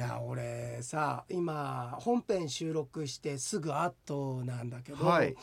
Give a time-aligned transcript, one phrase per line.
[0.00, 5.36] や俺さ今本編収録してすぐ後なんだけど、はい。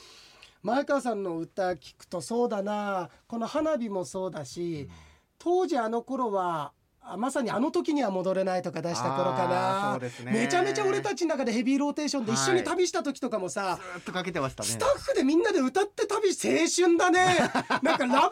[0.63, 4.89] 前川さんの歌聞くとそうだなこの花火もそうだし、
[5.37, 6.76] 当時あの頃はあ
[7.15, 9.99] まさにあの時には戻れないとか出した頃かな。
[10.25, 10.31] ね。
[10.31, 14.69] めちゃめちゃ俺たちの中でヘビーローテーションで一緒に旅した時とかもさ、ずーっとかけてましたね。
[14.69, 17.37] スタッフでみんなで歌って旅青春だね。
[17.83, 18.31] なんかラブワゴン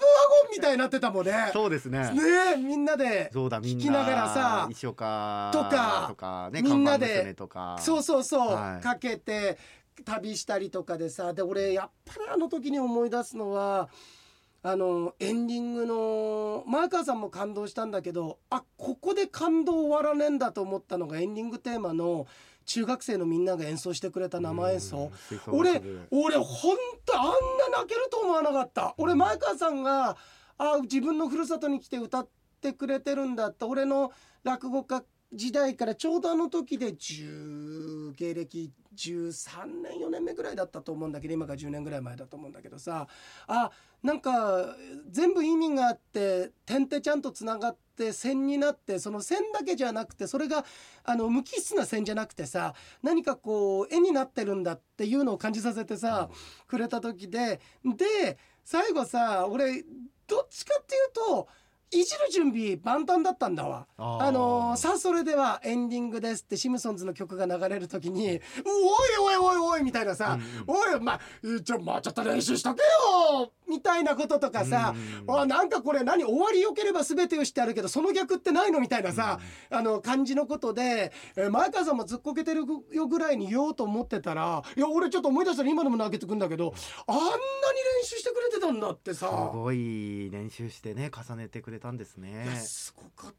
[0.51, 1.51] みたいになってたもんね。
[1.53, 2.11] そうですね。
[2.11, 2.21] ね
[2.55, 7.35] えみんなで聞きながらさ石岡とかとかねみんなで
[7.79, 8.83] そうそうそう、はい。
[8.83, 9.57] かけて
[10.03, 13.89] 旅したりとかでさで俺やっぱりあの時に思い出すのは
[14.67, 22.25] あのエンディングの前川さんも感動したんだけどあここで感動終わらねえんだと思ったのがエンディングテーマの
[22.65, 25.11] 中学生のみんなが演奏してくれた生演奏。
[25.49, 27.25] 俺俺ほんとあん
[27.71, 28.95] な泣けると思わなかった。
[28.97, 30.17] 俺前川さんが
[30.57, 32.27] あ自分のふるさとに来て歌っ
[32.59, 34.11] てくれてるんだって俺の
[34.43, 35.03] 落語家
[35.35, 43.07] 時代からちょうどあの時で10芸歴13年4年目ぐらいだったと思うんだけど今が10年ぐらい前だと思うんだけどさ。
[43.47, 43.71] あ
[44.05, 44.75] なんか
[45.09, 50.63] 全部意味があって点ってちゃんとつながって線になってその線だけじゃなくてそれが
[51.03, 56.29] あの無機質な線じゃなくてさ何かこう絵になってるんだっていうのを感じさせてさ、
[56.67, 57.59] くれた時で。
[57.83, 59.83] で最後さ俺
[60.27, 61.47] どっちかっていうと
[61.99, 63.87] いじる準備万端だったんだわ。
[63.97, 71.19] あのーさあそれではエンディングですってシムソンズの曲が流れる時に「おいおいおいおい」みたいなさ「おいまあ
[71.63, 74.93] ちょもうちょっと練習しとけよ」みたいなこととかさ
[75.27, 86.73] 「あなんかこれ何終わりよければ全てをしてあるけどその逆ってないの?」みたいなさ、あの感じのことで、えー前川さんもずっこけてるよぐらいに言おうと思ってたら「いや俺ちょっと思い出したら今でも投げてくんだけど
[87.07, 89.27] あんなに練習してくれてたんだってさ。
[89.29, 93.35] すごい練習してね重ねてくれたんですねすごかった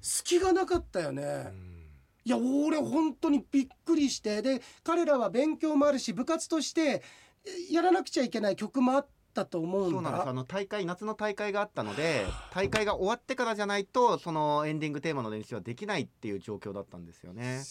[0.00, 1.22] 隙がなかったよね。
[1.22, 1.80] うん
[2.26, 7.02] いや俺本当にびっくりしてで彼らは勉強もあるし部活として
[7.44, 9.90] えやらなくちゃいけない曲もあったと思うんだ。
[9.90, 10.28] そうなんです。
[10.28, 12.24] あの大会夏の大会があったので
[12.54, 17.62] 大会が終わってからじゃないとそのエンディングテーマの練習はできないっていう状況だったんですよね。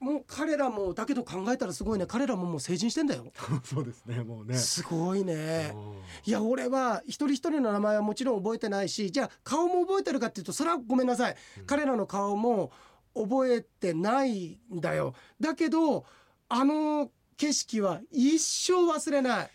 [0.00, 2.06] もう彼らもだけど考えたらすごいね。
[2.06, 3.26] 彼らももう成人してんだよ。
[3.64, 4.56] そうですねもうね。
[4.56, 5.72] すごいね。
[5.74, 5.90] うん
[6.24, 11.36] いや俺は一人一人の名前はもちろん覚えてないしじゃあ顔も覚えてるかっていうとそれはごめんなさい、
[11.66, 12.72] 彼らの顔も
[13.14, 15.14] 覚えてないんだよ。
[15.38, 16.04] だけど
[16.48, 19.50] あの景色は一生忘れない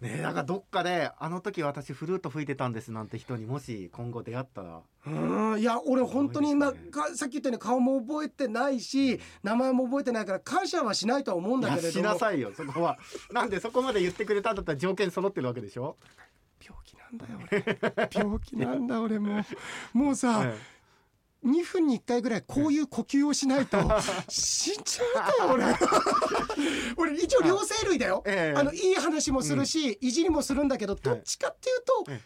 [0.00, 4.80] ねえなんかどっかであの時私フルート吹いてたんですなんて人にもし今後出会ったら。
[5.06, 5.10] う
[5.56, 11.92] んいや俺本当に今、ねかさっき言ったように顔も覚えてないし名前も覚えてないから感謝はしないとは思うんだけれども。
[11.92, 12.98] しなさいよそこは。
[13.32, 15.96] なんでそこまで言ってくれたんだったら条件揃ってるわけでしょ？
[16.62, 18.10] 病気なんだよ俺。
[18.14, 19.44] 病気なんだ俺も。
[19.94, 20.54] うもうさ、 え
[21.44, 23.78] 2分に1回ぐらいこういう呼吸をしないと
[24.28, 25.64] 死んじゃうかよ俺。
[26.96, 28.58] 俺一応両生類だよ、ええ。
[28.58, 32.20] あのいい話もするし、いじりもするんだけどどっちかっていうと、え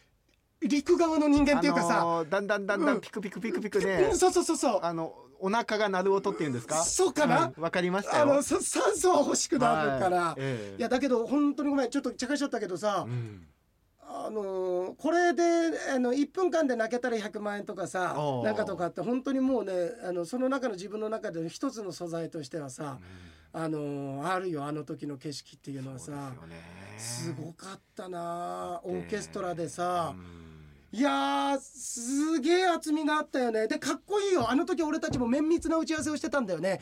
[0.62, 2.98] 陸側の人間っていうかさ、あのーだんだんだんだうん。
[2.98, 4.80] んピクピクピクピクうねん、そうそうそうそう。
[4.82, 6.82] あのお腹が鳴る音っていうんですか？
[6.82, 7.52] そうかな？
[7.56, 8.22] うんわかりましたよ。
[8.24, 10.34] あのさ酸素は欲しくなるから、はい。
[10.38, 10.76] ええ。
[10.78, 13.46] いやだけど本当にごめんちょっと茶化しちゃったけどさ、うん
[14.06, 15.42] あのーこれで
[15.94, 19.72] あの1分間で泣けたら100万円とかさなんかとかって本当にもうね
[20.06, 22.98] あのその中の自分の中での一つの素材としてはさ、
[23.52, 26.32] あのーあるよあの時の景色っていうのはさ。
[26.94, 30.14] ですごかったなオーケストラでさ。
[30.14, 30.20] う。
[30.20, 30.98] ん。
[30.98, 33.66] いやーすげえ厚みがあったよね。
[33.66, 34.48] でかっこいいよ。
[34.48, 36.80] あの時俺たちも綿密な打ち合わせをしてたんだよね。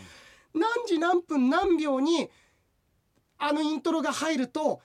[0.54, 2.28] 何時何分何秒に
[3.38, 4.82] あのイントロが入ると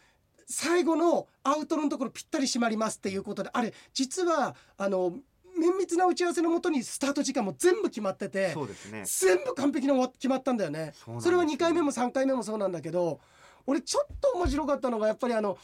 [0.50, 5.13] 最後のアウトロのところぴったり締まりますっていうことであれ実はあの
[5.59, 9.03] 綿密な打ち合わせのもとにスタート時間も全部決まっててそうですね。
[9.06, 10.94] 全部完璧に終わ決まったんだよね。
[10.96, 11.31] そうなんですよ。
[11.31, 13.19] それは2回目も3回目もそうなんだけど
[13.66, 15.57] 俺ちょっと面白かったのがやっぱりあの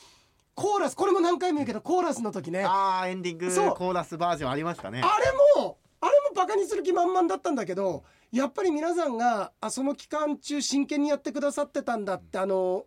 [0.56, 2.66] コーラスこれも何回も言うけどコーラスの時ね。
[2.68, 3.76] あーエンディングそう。
[3.76, 5.02] コーラスバージョンありましたね。
[5.02, 12.86] あれもあれもバカにする気満々だったんだけどやっぱり皆さんがあその期間中真剣にやってくださってたんだってあの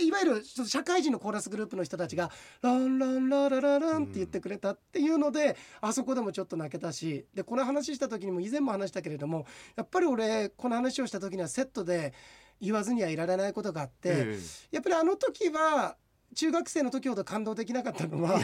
[0.00, 2.30] いわゆるちょっと社会人のコーラスグループの人たちが
[2.62, 9.46] 「ランランララララン」って言ってくれたっていうので、あそこでもちょっと泣けたしでこの話した時にも以前も話したけれども
[9.76, 12.12] やっぱり俺この話をした時にはセットで
[12.60, 14.38] 言わずにはいられないことがあって、え
[14.70, 15.96] やっぱりあの時は
[16.34, 18.36] 中学生の時ほど感動できなかったのは。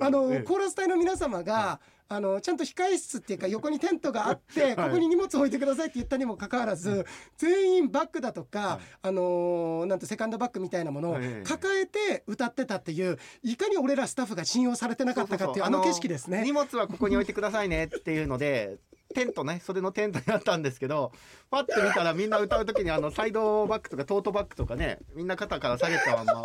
[0.00, 0.42] あの、ええ。
[0.42, 1.80] コーラス隊の皆様が、
[2.10, 7.04] あのちゃんと控え室っていうか横にテントがあって、ここに荷物置いてくださいって言ったにもかかわらず、
[7.36, 8.80] 全員バッグだとか、はい。
[9.02, 16.42] あのーなんてセカンドバッグみたいなものをええ抱えて歌ってたっていういかに俺らスタッフが信用されてなかったかっていうあの景色ですね。
[16.44, 18.78] 荷物はここに置いてくださいねっていうので
[19.14, 21.12] テントね袖のテントにあったんですけど
[21.50, 26.42] パッて見たらみんな歌う時にあのサイドバッグとかトートバッグとかねみんな肩から下げたまま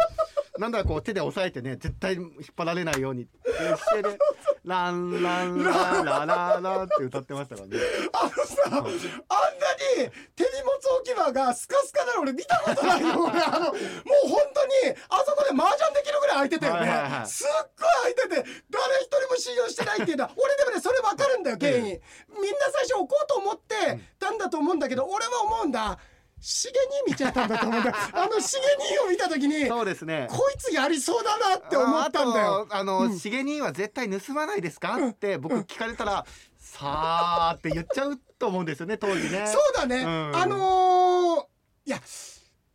[0.60, 3.24] なんだかこう手で押さえてね絶対引っ張られないように。
[3.24, 3.78] っていう。
[3.78, 4.20] 姿勢で
[4.64, 5.72] 「ランランラ
[6.04, 7.78] ラララ」って歌ってましたからね。
[8.14, 8.90] あのさ、あんなに
[10.36, 17.28] 手荷物置き場がスカスカなの俺見たことないよ俺あのもう本当にあそこで麻雀できるぐらい空いてたよね、はいはいはい。
[17.28, 17.48] すっ
[17.80, 22.00] ごい空いてて誰一人も信用してないっていうのは俺でもねそれ分かるんだよ原因、みんな
[22.72, 25.98] 最初置こうと思ってたんだと思うんだけど俺は思うんだ
[26.46, 26.70] 茂
[27.08, 27.96] に見ちゃったんだと思うんだ。
[28.12, 30.28] あの茂にを見た時にそうですね。
[30.30, 32.68] こいつやりそうだなって思ったんだよ。
[32.70, 33.18] あの、うん。
[33.18, 36.26] しげには絶対盗まないですかって僕聞かれたら、
[36.60, 39.48] さあって言っちゃうと思うんですよね当時ね。
[39.48, 40.36] そうだね、うん。
[40.36, 41.46] あのー
[41.86, 42.02] いや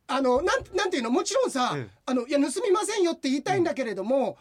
[0.07, 1.11] あのなんなんていうの？
[1.11, 1.91] もちろんさ、うん。
[2.07, 4.39] あのいや盗みませんよって言いたいんだけれども、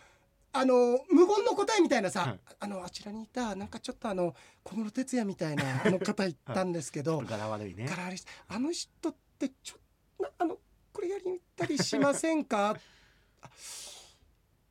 [0.53, 2.39] あの無言の答えみたいなさ、はい。
[2.59, 4.33] あのあちらにいたなんかちょっとあの
[4.63, 7.85] 小室哲哉みたいなあの方言ったんですけど、 柄悪いね。
[7.87, 8.15] からあれ
[8.47, 10.57] あの人ってちょなあの
[10.93, 12.75] これやりに行ったりしませんか？
[13.41, 13.49] あ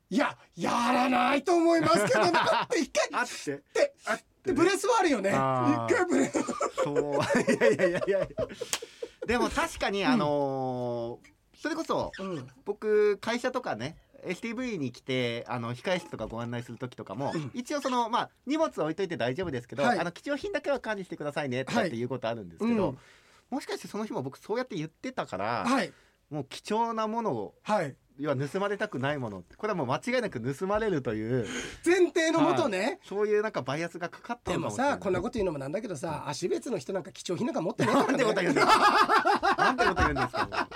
[0.09, 2.31] いややらないと思いますけどね。
[2.35, 3.63] あって一回あって。
[3.73, 5.31] であってでブレスはあるよね。
[5.31, 5.33] 一
[5.93, 6.39] 回ブレス。
[6.83, 6.95] そう。
[7.51, 8.27] いやいやいやいや。
[9.25, 12.47] でも確かにあのーそれこそうん。
[12.63, 13.97] 僕会社とかね
[14.27, 17.51] STV に来てあの控室とかご案内する時とかも、うん。
[17.53, 19.99] 一応そのまあ荷物置いといて大丈夫ですけど、はい。
[19.99, 22.97] あの貴重品だけは管理してくださいねとかっていうことあるんですけど、うん。
[23.49, 25.91] もしかしてその日も僕そうやって言ってたから、はい。
[26.29, 27.95] もう貴重なものをはい。
[28.19, 29.43] 要は盗まれたくないもの。
[29.57, 31.45] これはもう間違いなく盗まれるという
[31.85, 39.55] 前提のもとね、そういうなんかバイアスがかかったでもさこんなこと言うのもなんだけどさ足別の人なんか貴重品なんか持ってないかなんてことらね言うんですか。
[39.57, 40.69] なんてこと言うんですか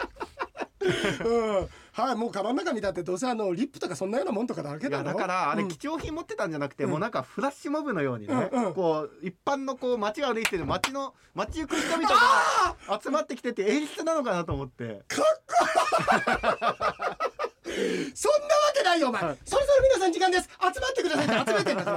[0.82, 1.70] うん。
[1.94, 5.04] はいもうカバンの中見たってどうせあのリップとかそんなようなもんとかだけだろ。
[5.04, 5.70] だからあれうん。
[5.70, 8.74] 貴重品持ってたんじゃなくて、うんもうなんかフラッシュモブのようにね、うんうん。
[8.74, 15.02] こう一般のこう街を歩いてる街の街行く人々あが集まってきてて演出なのかなと思って。
[18.14, 19.38] そんなわけないよお前、はい。
[19.46, 20.50] それぞれ皆さん時間です。
[20.50, 21.92] 集まってくださいって集めてんだか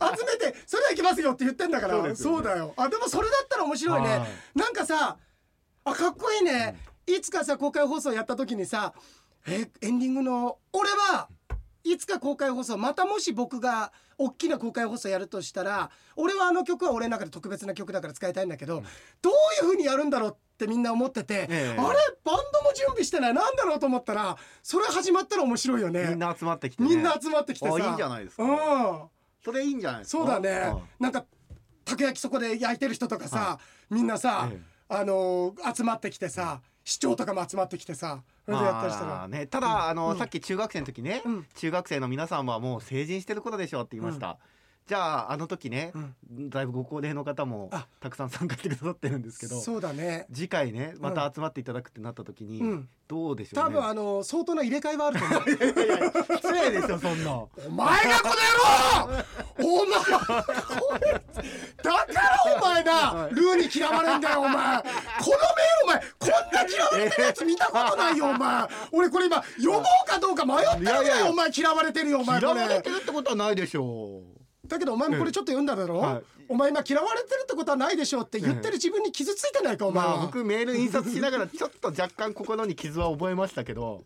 [0.00, 2.16] ら 集めてそれは行きますよって言ってんだから。
[2.16, 2.74] そうねだよ。
[2.76, 4.58] あでもそれだったら面白いね、はい。
[4.58, 5.18] なんかさ
[5.84, 8.94] あかっこいいね、いつかさ公開放送やった時にさ
[9.46, 11.28] えエンディングの俺は
[11.84, 18.82] いつか公開放送またもし僕が大きな公開放送やるとしたら俺はあの曲は俺の中で特別な曲だから使いたいんだけど、
[19.20, 21.78] どういう風にやるんだろうってみんな思ってて、ええ。
[21.78, 21.98] あれ？
[22.24, 23.34] バンドも準備してない。
[23.34, 26.06] なんだろうと思ったらそれ始まったら面白いよね。
[26.08, 27.74] みんな集まってきて、ね、みんな集まってきてさ。
[27.74, 28.44] あいいんじゃないですか。
[28.44, 29.02] うん。
[29.44, 30.18] それいいんじゃないですか。
[30.18, 30.50] そうだね。
[30.50, 31.26] はいなんか
[31.84, 33.58] たこ焼きそこで焼いてる人とかさ、
[33.90, 34.60] みんなさ、ええ。
[34.88, 40.18] あのー集まってきてさ市長とかも集まってきてさそれでやったりしたら、まあね、ただ、あの、うん。
[40.18, 41.46] さっき中学生の時ね、うん。
[41.54, 44.36] 中学生の皆さんはもう成人してる頃でしょって言いました、
[44.86, 45.94] じゃああの時ね、
[46.30, 47.86] だいぶご高齢の方もあ。
[48.00, 50.26] たくさん参加してくださってるんですけどそうだね。
[50.30, 52.88] 次回ねまた集まっていただくってなった時に、うん。
[53.08, 53.76] どうでしょうね？
[53.76, 55.42] 多分あのー相当な入れ替えはあると思う。
[55.48, 57.32] いやいや失礼ですよそんな。
[57.32, 58.28] お前がこ
[58.98, 59.24] の野郎！
[59.64, 63.34] お前これだからお前な、はい。
[63.34, 64.82] ルーに嫌われんだよお前。
[64.82, 64.88] この
[65.84, 68.68] お前こんな嫌われてるやつ見たことないよ お前。
[68.92, 74.22] 俺これ今呼ぼうかどうか迷ってるぐらいお前嫌われてるよお前嫌われてるってことはないでしょ
[74.66, 84.04] だけどお前もこれちょっと読んだだろ、はいお前今嫌われてるってことはないでしょって言ってる自分に傷ついてないかおう前は、まあ僕メール印刷しながらちょっと若干心に傷は覚えましたけど。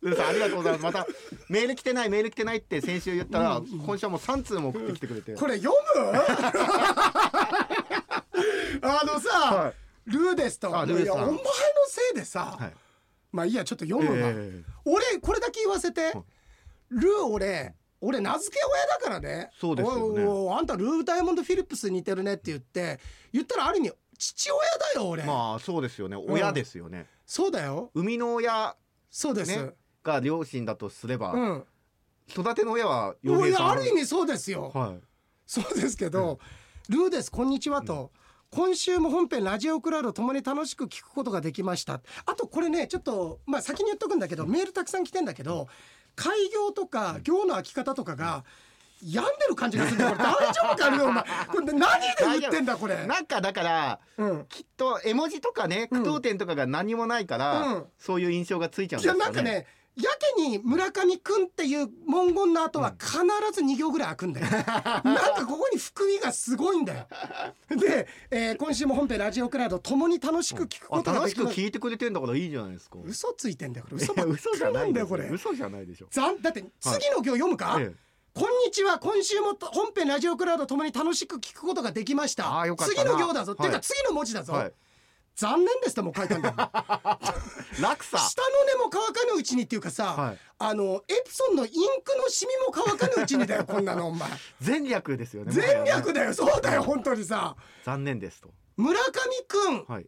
[0.00, 0.84] ルーさんありがとうございます。
[0.84, 1.06] また
[1.48, 6.12] メール来てないメール来てないって先週言ったら、今週はもう3通も送ってきてくれて、これ読む？
[8.82, 9.74] あのさ、はい
[10.08, 11.38] ルーですといやお前の
[11.86, 12.72] せいでさ、はい。
[13.30, 16.14] まあいいやちょっと読むわ、ええ俺これだけ言わせて、はい。
[16.90, 19.50] ルー俺俺名付け親だからね。
[19.60, 20.54] そうですよね。
[20.56, 23.00] あんたルー・ダイヤモンド・フィリップスに似てるねって言って
[23.32, 24.60] 言ったらある意味父親
[24.94, 26.16] だよ俺、まあそうですよね。
[26.16, 27.90] 親ですよね、そうだよ。
[27.94, 28.76] 生みの親
[29.10, 29.72] そうです、ね
[30.04, 31.64] が両親だとすれば、うん。
[32.28, 33.70] 育ての親は洋平さん。
[33.72, 35.00] ある意味そうですよ、はい。
[35.44, 36.38] そうですけど、
[36.88, 38.10] ルーですこんにちはと、
[38.50, 42.00] 今週も本編ラジオクラウドともに楽しく聞くことができました。
[42.24, 45.68] あとこれねちょっとまあ先に言っとくんだけど、メールたくさん来てんだけど
[46.16, 48.44] 開業とか行の空き方とかが
[49.04, 50.16] 病んでる感じがするんだよ。
[50.16, 51.24] これ大丈夫かルーお前。
[51.24, 52.06] これ何で
[52.40, 53.06] 言ってんだこれ？
[53.06, 54.46] なんかだからうん。
[54.48, 57.84] きっと絵文字とかね句読点とかが何もないから、うん。
[57.98, 59.42] そういう印象がついちゃうんいやですかね。
[59.42, 59.66] なんかね
[60.02, 63.18] やけに村上くんっていう文言の後は必
[63.52, 67.06] ず2行ぐらい開くんだよ、 なんかここに含みがすごいんだよ。
[67.70, 72.98] で、えー今週も本編ラジオクラウドともに楽しく聞くこあ楽しくとができます聞いてくれてんだからいいじゃないですか。
[73.04, 74.02] 嘘ついてんだよこれ。
[74.02, 75.28] 嘘ばっかり嘘じゃなんだよこれ。
[75.28, 76.06] 嘘じゃないでしょ。
[76.10, 78.08] ざんだって次の行読むか、ええ。
[78.34, 79.00] こんにちは。
[79.00, 82.60] 今週も本編ラジオクラウドともに楽しく聞くことができました。
[82.60, 83.00] あーよかったな。
[83.02, 84.72] 次の行だぞ、はいてか次の文字だぞ、はい
[85.38, 86.54] 残念ですともう書いたんだよ
[87.80, 88.18] 落差。
[88.18, 90.38] 下の根も乾かぬうちにっていうかさ、はい。
[90.58, 91.70] あのエプソンのイン
[92.02, 94.28] クのシミも乾かぬうちにだよ こんなのお前。
[94.66, 97.54] 前略ですよね全略だよそうだよ本当にさ。
[97.84, 98.50] 残念ですと。
[98.76, 99.10] 村上
[99.46, 100.06] くんはい。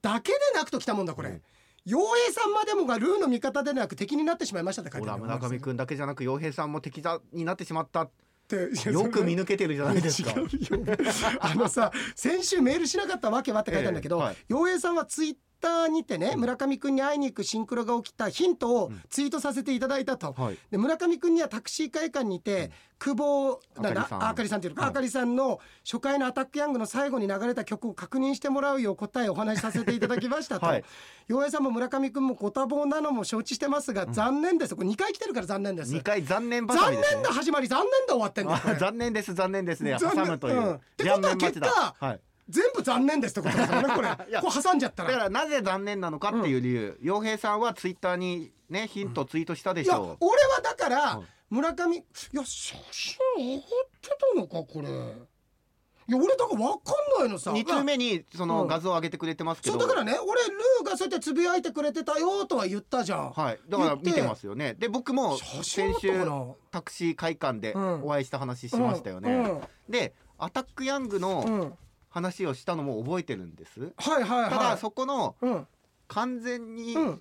[0.00, 1.42] だけでなくときたもんだこれ、うん。
[1.84, 8.08] 陽平さんまでもがルーの味方でなく敵になってしまいましたって書いてある村上君だけじゃなく洋平さんも敵だになってしまった
[8.44, 8.90] って。
[8.90, 10.34] よく見抜けてるじゃないですか。
[11.40, 14.22] あのさ先週メールしなかったわけはって書いてあるんだけどええ。
[14.24, 14.36] はい。
[14.48, 20.32] 陽平さんはツイッターにてね村上くんに会いに行くシンクロが起きたヒントをツイートさせていただいたと。
[20.32, 20.58] はい。
[20.70, 24.58] で村上くんにはタクシー会館にて、久保なんだあかりさん。
[24.58, 24.90] っていうのか、はい。
[24.90, 30.66] あかりさんの初回のアタックヤングの最後に流れた曲を確認してもらうよう答えをお話しさせていただきましたと。
[30.66, 30.84] はい。
[31.28, 34.76] 陽平さんも村上くんもご多忙なのも承知してますが、残念です。
[34.76, 35.92] これ2回来てるから残念です。
[35.92, 37.14] 二回残念ばか残りですね。
[37.16, 39.96] 念だ始まり残念だ終わってんだ 残念です残念ですね。
[39.98, 40.74] 挟むという、うん。
[40.74, 44.08] ってことは結果はい全部残念ですってことですよねこれ。
[44.40, 46.98] こう挟んじゃっただかららなぜ残念なのかっていう理由。
[47.00, 53.66] 洋、平さんはツイッターにねヒントツイートしたでいやしょ俺はだからはい村上いや写真上がっ
[54.00, 54.88] てたのかこれ。
[56.06, 57.50] いや俺だから分かんないのさ。
[57.52, 58.68] う二通目にそのうん。
[58.68, 63.60] 画像を上げてくれてますけど、そうだからね俺ルーがそうやってつぶやいてくれてたよとは言ったじゃん、はい。
[63.68, 64.74] だから見てますよね。
[64.74, 66.24] で僕も先週
[66.70, 68.02] タクシー会館でうん。
[68.04, 69.60] お会いした話しましたよね、うん。
[69.88, 71.72] でアタックヤングうんのうん
[72.14, 75.34] 話をしたのも覚えてるんです、はいはいただはそこの
[76.06, 77.20] 完全にうん、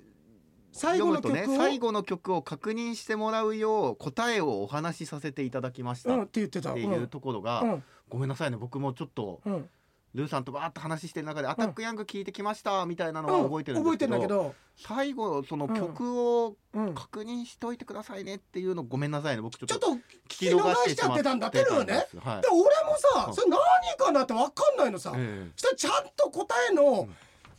[0.72, 6.74] 最後の曲を、ね最後の曲を確認してもらうよう答えをお話しさせていただきましたっうんって言ってた。
[6.74, 7.84] ていうところが、うん。
[8.10, 8.58] ごめんなさいね。
[8.58, 9.70] 僕もちょっとうん
[10.14, 19.44] ルーさんとバーッと話してる中で「アタックヤング聞いてきました」みたいなのは覚えてるん覚えてですけど,、るんだけど、最後そのうん曲をうん、確認しといてくださいねっていうのごめんなさいね。
[19.44, 22.08] 僕ちょっと聞き逃しちゃってたんだってるよね。
[22.18, 22.42] はい。
[22.42, 23.60] で俺もさ、うんそれ何
[23.98, 27.16] かなって分かんないのさ、えそしたらちゃんと答えの、ん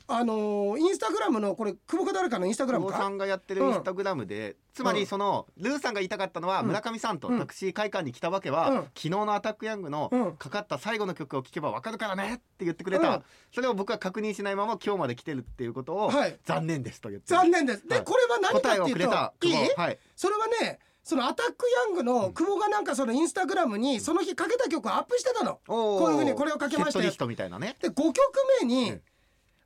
[0.06, 2.92] あのーインスタグラムのこれ久保か誰かのインスタえグラムか？
[2.92, 6.66] 久保さんがやってるインスタグラムで、つまりそのルーさんが言いたかったのは、うん。
[6.66, 7.38] 村上さんとうん。
[7.38, 8.76] タクシー会館に来たわけは、うん。
[8.82, 10.36] 昨日のアタックヤングのうん。
[10.36, 13.22] かかった最後の曲を聴けばわかるからねって言ってくれた、うん。
[13.54, 16.38] それを僕は確認しないまま今日まで来てるっていうことを、はい。
[16.44, 17.40] 残念ですと言ってる。
[17.40, 17.88] 残念です。
[17.88, 18.04] で、はい。
[18.04, 19.54] これは何かっていうとくれたいい？
[19.76, 19.98] はい。
[20.16, 25.60] それはねそのアタックヤングの久保がなんかそのインスタグラムにその日かけた曲をアップしてたの。
[25.66, 27.76] こういうふうにこれをかけましたよみたいなね。
[27.80, 28.14] で5曲
[28.60, 29.02] 目に、うん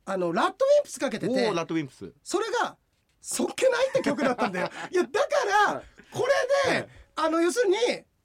[0.09, 1.47] あのラッドウィンプスかけておて。
[1.47, 2.11] おラッドウィンプス。
[2.23, 2.75] それが
[3.21, 4.69] 「そっけない」って曲だったんだよ。
[4.91, 5.27] いやだか
[5.69, 6.27] らこ
[6.65, 6.89] れで、はい
[7.21, 7.75] あの要するに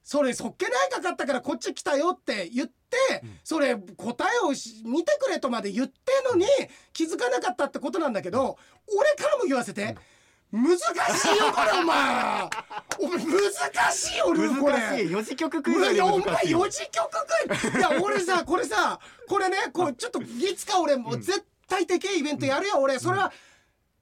[0.05, 2.75] それそっけないかかったからこっち来たよって言って、
[3.25, 3.39] うん。
[3.43, 6.47] それ答えをし見てくれとまで言ってんのに
[6.93, 8.57] 気づかなかったってことなんだけど
[8.97, 9.97] 俺からも言わせて、
[10.53, 12.49] 難しいよこれお前。
[13.01, 14.75] お前難しいよルーこれ。
[14.75, 15.11] 難しい。
[15.11, 17.25] 四次曲クイズお前難しい四字曲か
[17.79, 22.99] いや俺さこれさこれねこうちょっといつか俺もう絶対的イベントやるよ俺。
[22.99, 23.33] それは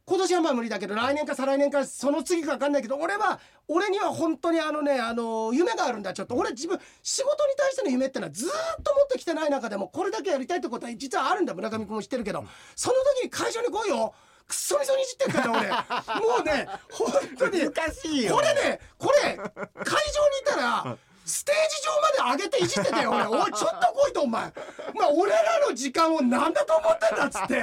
[0.05, 3.39] 今年はまあ無理だけど来年か再来年かその次か分かんないけど俺は
[3.69, 6.35] 俺には本当にあのねあの夢があるんだちょっと。
[6.35, 8.53] 俺自分仕事に対しての夢ってのはずーっ
[8.83, 12.45] と持ってきてない中でもこれだけやりたいってことは実はあるんだ村上君も知ってるけど。
[12.75, 14.15] その時に会場に来いよ。
[14.49, 15.69] くっそみそにいじってるから俺。
[16.21, 17.61] もうね本当に。
[17.61, 18.35] 難しいよ。
[18.35, 21.83] これねこれ会場にいたらステージ
[22.25, 23.27] 上まで上げていじってたよ俺。
[23.27, 24.53] おいちょっと来いとお前。
[24.95, 27.63] お前俺らの時間を何だと思ってんだっつって。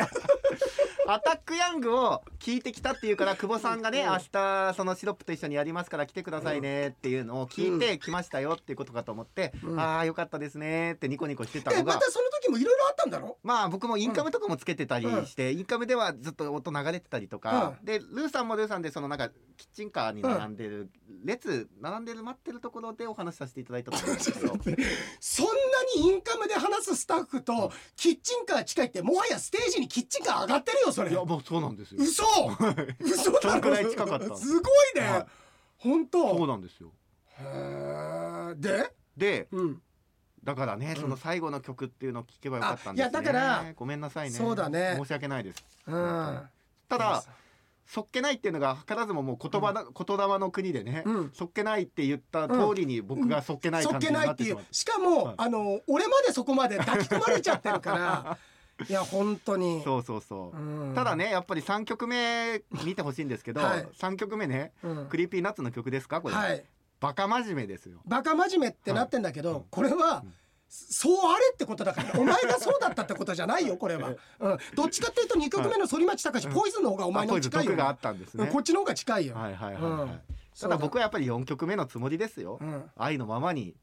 [1.08, 4.12] アタックヤングを聞いてきたっていうから久保さんがねうん。
[4.12, 9.80] 明日そのシロップと一緒にやりますから来てくださいねっていうのを聞いて来ましたよっていうことかと思って、うん。
[9.80, 11.96] ああよかったですねってニコニコしてたでのが。
[11.96, 13.38] またその時もいろいろあったんだろ？
[13.44, 20.90] まあ僕もインカムとかもつけてたりして、インカムではずっと音流れてたりとか、うでルーさんもルーさんでそのなんかキッチンカーに並んでる、
[21.26, 24.48] 列並んでる待ってるところでお話しさせていただいたと思うんですけど。
[25.20, 25.52] そんな
[25.96, 31.12] にインカムで話すスタッフとキッチンカー近いってもはやステージにキッチンカー上がってるよそれ。
[31.12, 32.02] いやもうそうなんですよ。
[32.02, 32.24] 嘘。
[33.00, 35.26] 嘘だそのくらい近かったすごいね、はい。
[35.78, 36.92] 本そう当なんですよ。
[37.40, 38.60] へー。
[38.60, 38.94] で？
[39.18, 39.82] でうん。
[40.44, 43.14] だからね、その最後の曲っていうのを聞けばよかったんですね。
[43.16, 44.38] やだからごめんなさいね。
[44.38, 44.96] そうだね。
[44.98, 45.64] 申し訳ないです。
[45.86, 46.50] うん。
[46.88, 47.24] ただ
[47.90, 51.32] そっけないっていうのが図らずももう言葉な、言霊の国でね、うん。
[51.34, 54.50] そっけないって言った通りに僕がそっけない感じけないっていう。
[54.52, 55.36] になってしまったしかも、はい。
[55.38, 58.38] あの俺までそこまで抱き込まれちゃってるから。
[58.88, 59.82] いや本当に。
[59.84, 60.94] そうそうそう、うん。
[60.94, 63.88] ただねやっぱり3曲目見てほしいんですけど、はい。
[63.98, 65.08] 3曲目ねうん。
[65.08, 66.64] Creepy Nuts の曲ですかこれ、はい。
[67.00, 68.02] バカ真面目ですよ。
[68.06, 69.64] バカ真面目ってなってんだけど、うん。
[69.72, 70.34] これはうん
[70.70, 74.10] そうあれってことだからお前がそうだったってことじゃないよこれは、
[74.40, 82.60] うん、どっちかっていうと2曲目の反町隆史ポイズンの方がお前の近いよ、があったんですね、こっちの方が近いよ、はいはいはい、はい、ただ僕はやっぱり4曲目のつもりですよ、
[82.96, 83.76] 愛のままに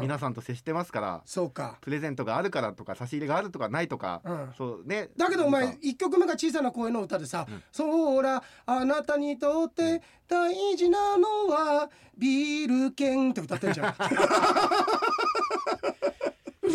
[0.00, 1.78] 皆さんと接してますから、そうか。
[1.82, 4.22] プレゼントがあるからとか差し入れがあるとかないとか、
[4.56, 5.10] そうね。
[5.16, 13.94] だけどお前1曲目が小さな声の歌でさ「そらあなたにとって大事なのはビール券」って歌ってんじゃん。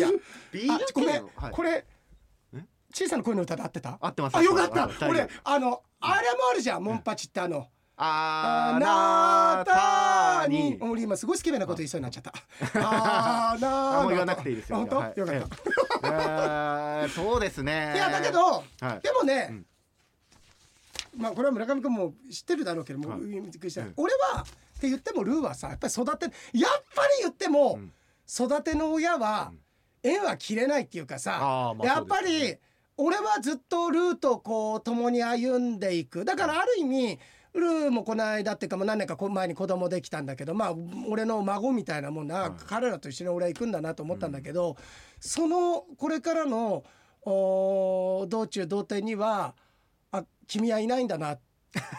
[0.00, 0.18] いや
[0.52, 1.86] ビール券ごめん、これ
[2.92, 4.36] 小さな声の歌で合ってた合ってます。
[4.36, 5.08] あよかった。
[5.08, 7.68] 俺あのあれもあるじゃんモンパチってあの。
[8.02, 9.64] あな
[10.42, 10.78] たに。
[10.80, 12.32] 俺今すごいスケベなこと言いそうになっちゃった。
[13.52, 14.78] あなあもう言わなくていいですよ。
[14.78, 16.08] 本当、はい、よかった、
[17.02, 17.92] えー、そうですね。
[17.94, 19.66] いやだけど、はい、でもね、うん、
[21.22, 23.20] まあこれは村上君も知ってるだろうけども、はい、
[23.96, 27.92] 俺はって言ってもルーはさやっぱり育てやっぱり言っても、うん、
[28.26, 29.52] 育ての親は、
[30.02, 32.56] 縁は切れないっていうかさ、まあ、やっぱり、
[32.96, 36.24] 俺はずっとルーとこう共に歩んでいく。
[36.24, 37.18] だからある意味、
[37.54, 40.74] ルーもこの間っていうかもう何年か前に子供できたんだけどまあ
[41.08, 44.76] 俺の孫みたいなもんな、彼らと一緒に俺は行くんだなと思ったんだけど、
[45.18, 46.84] そのこれからの
[47.22, 49.54] お道中童貞には
[50.12, 51.40] あ君はいないんだなっ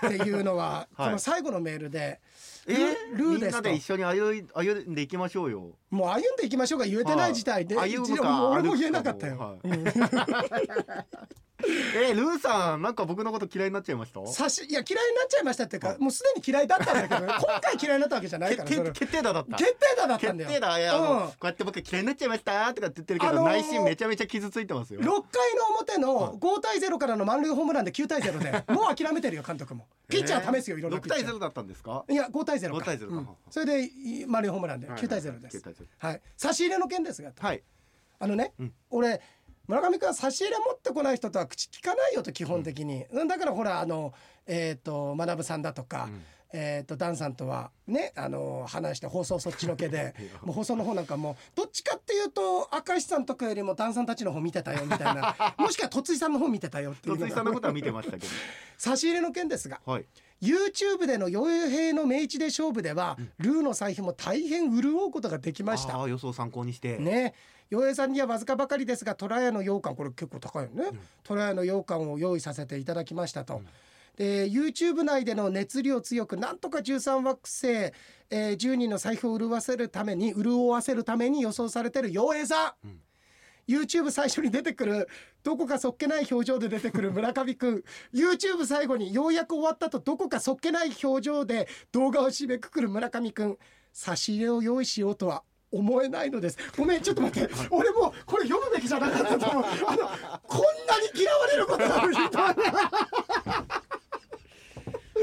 [0.01, 2.22] ていうのは、 はい、この最後のメールで。
[2.68, 2.74] え？
[3.15, 5.72] ルーですみんなで一緒に歩い歩んでいきましょうよ。
[5.89, 9.60] もう歩んでいきましょうが言えてない事態で、はい、俺も言えなかったよ、はい
[11.96, 14.25] えルーさんなんか僕のこと嫌いになっちゃいました？
[14.27, 19.58] さしいや嫌いになっちゃいましたっていうか、もうすでに嫌いだったんだけど、 今回嫌いになったわけじゃないから決定打だった。
[19.58, 20.50] 決定打だったんだよ。
[20.50, 25.01] 決定打いや、うん、こうやって僕嫌いになっちゃいましたとかって言ってるけど、あのー、内心めちゃめちゃ傷ついてますよ。
[25.01, 29.88] 6回の表の5対0からの満塁ホームランで9対0で もう諦めてるよ監督も。
[30.08, 32.03] ピッチャー試すよいろんな6対0だったんですか？
[32.10, 32.77] いや5対0か。
[32.77, 33.91] 5対0か、うん、それで
[34.27, 35.63] 満塁ホームランで9対0です、
[36.00, 37.63] はい、差し入れの件ですがはい。
[38.20, 39.20] あのね、うん、俺
[39.68, 44.13] 村上君は差し入れ持ってこない人とは口聞かないよと基本的に、うん、だからほらあの
[44.48, 50.13] えっ、ー、と学さんだとか、うん、えーと、ダンさんとはねあの話して放送そっちのけで
[50.44, 58.27] もう放送の方なんかもどっちかっていうと明石さんとかよりもダンさんたちの方見てたよみたいな もしくはとついさんの方見てたよっていうとついさんのことは見てましたけど
[58.77, 60.05] 差し入れの件ですが、はい、
[60.42, 65.98] YouTube での傭兵の明治で勝負では、うん、ルーの財布も大変潤うことができました。
[66.07, 66.98] 予想参考にして。
[66.98, 67.33] ね
[67.72, 73.55] 洋平さんにはわずかばかりですが虎屋の羊羹これ結構高いよね、うん、虎屋の羊羹を用意させていただきましたと。
[73.55, 73.68] うん。
[74.18, 83.00] で YouTube 内での熱量強くなんとか13惑星、えー、10人の財布を潤わせるために潤わせるために予想されてる洋平さん、うん。
[83.70, 85.07] YouTube 最初に出てくる
[85.42, 87.84] どこかそっけない表情で出てくる村上くん。
[88.14, 93.57] YouTube 最後にようやく終わったとどこかそっけない表情で動画を締めくくる村上くん。
[93.94, 96.57] 差し入れを用意しようとは思えないのです。
[96.77, 97.53] ごめんちょっと待って。
[97.70, 99.64] 俺もこれ読むべきじゃなかったと思う。
[99.88, 100.10] あの
[100.48, 102.29] こんなに嫌われることある人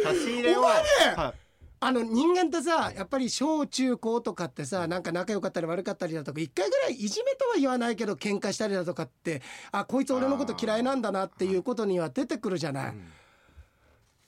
[0.03, 0.69] 差し入れを、ね
[1.17, 1.35] はい、
[1.81, 12.95] あの人間ってさやっぱり小中高とかってさなんか仲良かったり悪かったりだとか一回ぐらいいじめとは言わないけど喧嘩したりだとかってあこいつ俺のこと嫌いなんだなっていうことには出てくるじゃない。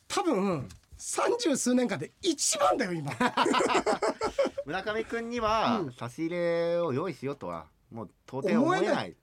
[0.09, 0.69] 多分
[1.01, 3.11] 三十数年間で一番だよ今。
[4.67, 9.17] 村上君には差し入れを用意しようとはもう到底思えない。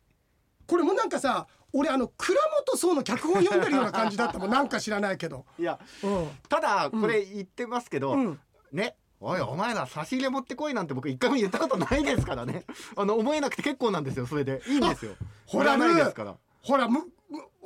[0.65, 2.35] これもなんかさ俺あの倉
[2.65, 4.49] 本壮の脚本読んでるような感じだったもん。
[4.51, 5.45] なんか知らないけど。
[5.59, 8.39] いや、うん、ただこれ言ってますけど、うん、
[8.71, 12.65] ねおいお前ら差し入れ持ってこいなんて僕一回も言ったことないですからね。
[12.95, 14.63] あの思えなくて結構なんですよそれで。
[14.65, 15.11] いいんですよ。
[15.45, 16.37] ほらないですから。
[16.63, 17.03] ほらむ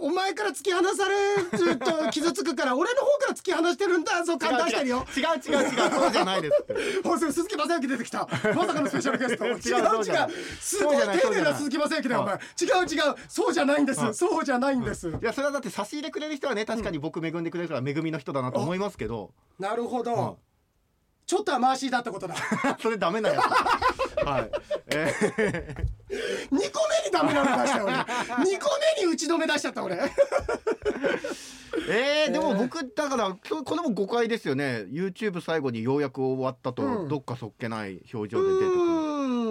[0.02, 5.06] お前から突き放されると傷つくから俺の方から突き放してるんだそう簡単してるよ。
[5.16, 5.92] 違う違う違う。
[5.92, 9.46] そうじゃないです放送鈴木雅之出てきたまさかのスペシャルゲスト。
[9.46, 9.54] 違う。
[9.54, 9.62] 違う
[10.60, 10.98] すごい。
[10.98, 12.40] 丁寧な鈴木雅之だよお前違う
[12.88, 14.14] 違うそうじゃないんです。
[14.14, 15.10] そうじゃないんです。
[15.10, 19.32] いやそれはだって差し入れくれる人はね確かに僕恵んでくれるから恵みの人だなと思いますけど。
[19.60, 20.40] なるほど。
[21.28, 22.36] ちょっとはマーシーだってことだ。
[22.82, 24.52] それダメなやつはい、
[24.88, 27.94] えー、2個目にダメなの出した俺。
[28.00, 28.06] 2
[28.60, 30.00] 個目に打ち止め出しちゃった俺。
[31.90, 34.86] えー、でも僕だからこれも誤解ですよね。
[34.90, 38.72] YouTube 最後にようやく終わったと、うん、どっかそっけない表情で出てく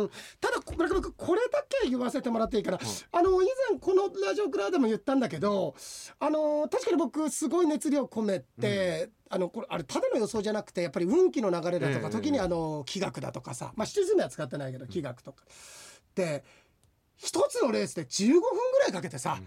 [0.05, 0.11] る。
[0.41, 5.75] ただ村上君これだけ言わせてもらっていいから、うん、あの以前このラジオクラウでも言ったんだけど
[6.19, 9.13] あの確かに僕すごい熱量込めて、うん。
[9.33, 13.73] あのこれあれただの予想じゃなくてやっぱり運気の流れだとか、時にあの気学だとかさ。
[13.77, 15.45] まあシチズムは使ってないけど気学とか。
[16.17, 16.43] で
[17.23, 19.39] 一つのレースで15分ぐらいかけてさ、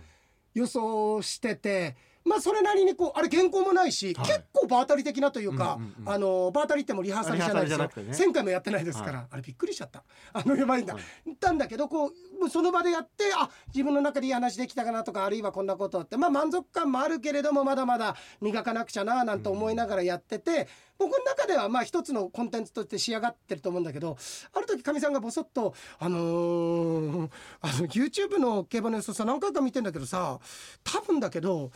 [0.54, 4.28] 予想しててまあそれなりにこうあれ原稿もないし、はい。
[4.28, 8.32] 結構場当たり的なというか、うんうんうんあの場当たりってもリハーサルじゃないですよ、リハーサルじゃなくてね。
[8.32, 10.04] 1000回もやってないですから、はあれびっくりしちゃった。
[10.34, 10.96] あのやばいんだ、
[11.40, 24.18] たんだけどこうもうその場でやってあ自分の中でいい話できたかなとかあるいはこんなことってまあ満足感もあるけれどもまだまだ磨かなくちゃななんて思いながらやってて、僕の中ではまあ一つのコンテンツとして仕上がってると思うんだけど
[24.54, 27.30] ある時かみさんがボソッと「あのー、
[27.62, 30.40] あの YouTube の競馬の予想さ何回か見てんだけどさ
[30.84, 31.72] 多分だけど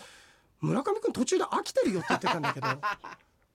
[0.61, 2.67] 村上君途中で飽きてるよ」って言ってたんだけど。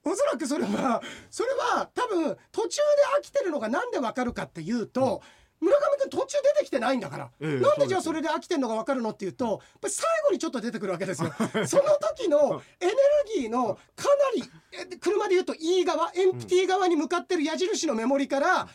[0.05, 5.21] おそらくそれはそれは多分途中で飽きてるのがなんでわかるかっていうと、
[5.63, 11.31] 村上君途中出てきてないんだから、ええなんでじゃあそれで飽きてるのがわかるのっていうとやっぱり最後にちょっと出てくるわけですよ。
[11.65, 11.83] その
[12.17, 12.97] 時のエネル
[13.41, 18.67] ギーのかなりえ車で言うと E 側エンプティ側に向かってる矢印のメモリから、あ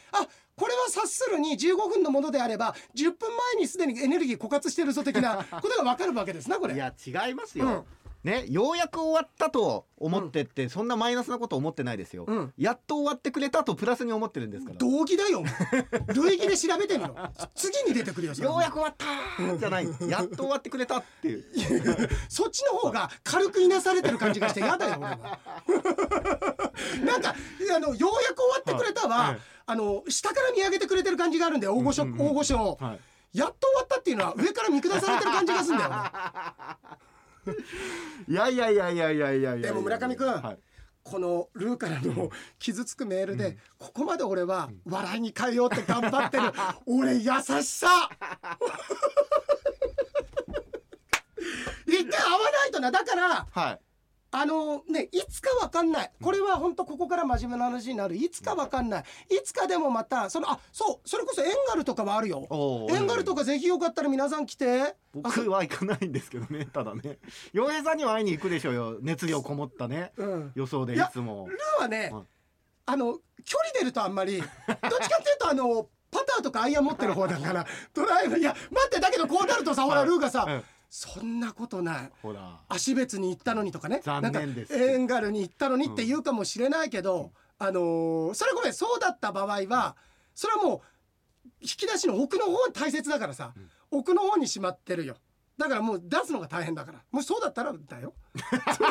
[0.57, 6.75] これは察するに15分のものであれば10分前にすでにエネルギー枯渇してるぞ的なことがわかるわけですなこれ。
[6.75, 7.85] いや違いますよ、うん
[8.25, 12.53] ねようやく終わったと思ってって、そんなマイナスなこと思ってないですよ、うん。
[12.57, 14.79] やっと終わってくれたとプラスに思ってるんですから。
[14.79, 15.45] 同義だよ
[16.15, 17.15] 類義で調べてみろ。
[17.55, 19.59] 次に出てくるよようやく終わったー。
[19.59, 19.89] じゃない。
[20.09, 21.45] やっと終わってくれたっていう。
[22.29, 25.39] そっちの方が軽くいなされてる感じがして嫌だよ俺は。
[27.05, 27.35] なんか
[27.75, 29.29] あのようやく終わってくれたは、はい。
[29.29, 32.27] はいあの下から見上げてくれてる感じがあるんだよ大御所、うんうんうん。
[32.29, 33.01] 大御所を、はい。
[33.39, 35.91] やっと終わったっていうのは上から見下されてる感じがするんだよ
[38.29, 40.59] いやいやいやいやいやいやでも村上君はい。
[41.03, 46.53] このルーからの傷つくメールで、ここまで俺は笑いに変えようって頑張ってる。
[46.85, 47.23] 俺優
[47.63, 48.11] しさ。
[51.87, 52.91] 一回会わないとな。
[52.91, 53.88] だからはい
[54.31, 56.11] あのねいつかわかんない。
[56.23, 58.17] これは本当ここから真面目な話になる。
[58.17, 59.05] いつかわかんない。
[59.31, 62.47] いつかでもまたそのあそうそれこそエンガルとかはあるよ。
[62.91, 64.83] エンガルとかぜひよかったら皆さん来て。
[64.83, 67.19] あ僕は行かないんですけどね ただね。
[67.53, 68.99] 洋平さんには会いに行くでしょうよ。
[69.01, 70.13] 熱量こもったね。
[70.17, 70.53] うん。
[70.55, 71.49] 予想でいつも。
[71.49, 72.23] ルーはねはい
[72.89, 82.11] あの距離出るとあんまりどっちかっていうとあのパターとかアイアン持ってる方だからドライブいや待ってだけどこうなるとさほらルーがさ、うんそんなことない。
[82.23, 82.61] ほら。
[82.69, 84.01] 足別に行ったのにとかね。
[84.03, 84.73] 残念です。
[84.73, 89.97] なんかエンガルに行ったのにって言うかもしれないけど、あのーそれごめんそうだった場合は
[90.35, 90.81] それはもう
[91.61, 93.53] 引き出しの奥の方大切だからさ、
[93.91, 95.17] 奥の方にしまってるよ
[95.59, 97.03] だからもう出すのが大変だから。
[97.11, 98.15] もしそうだったらだよ。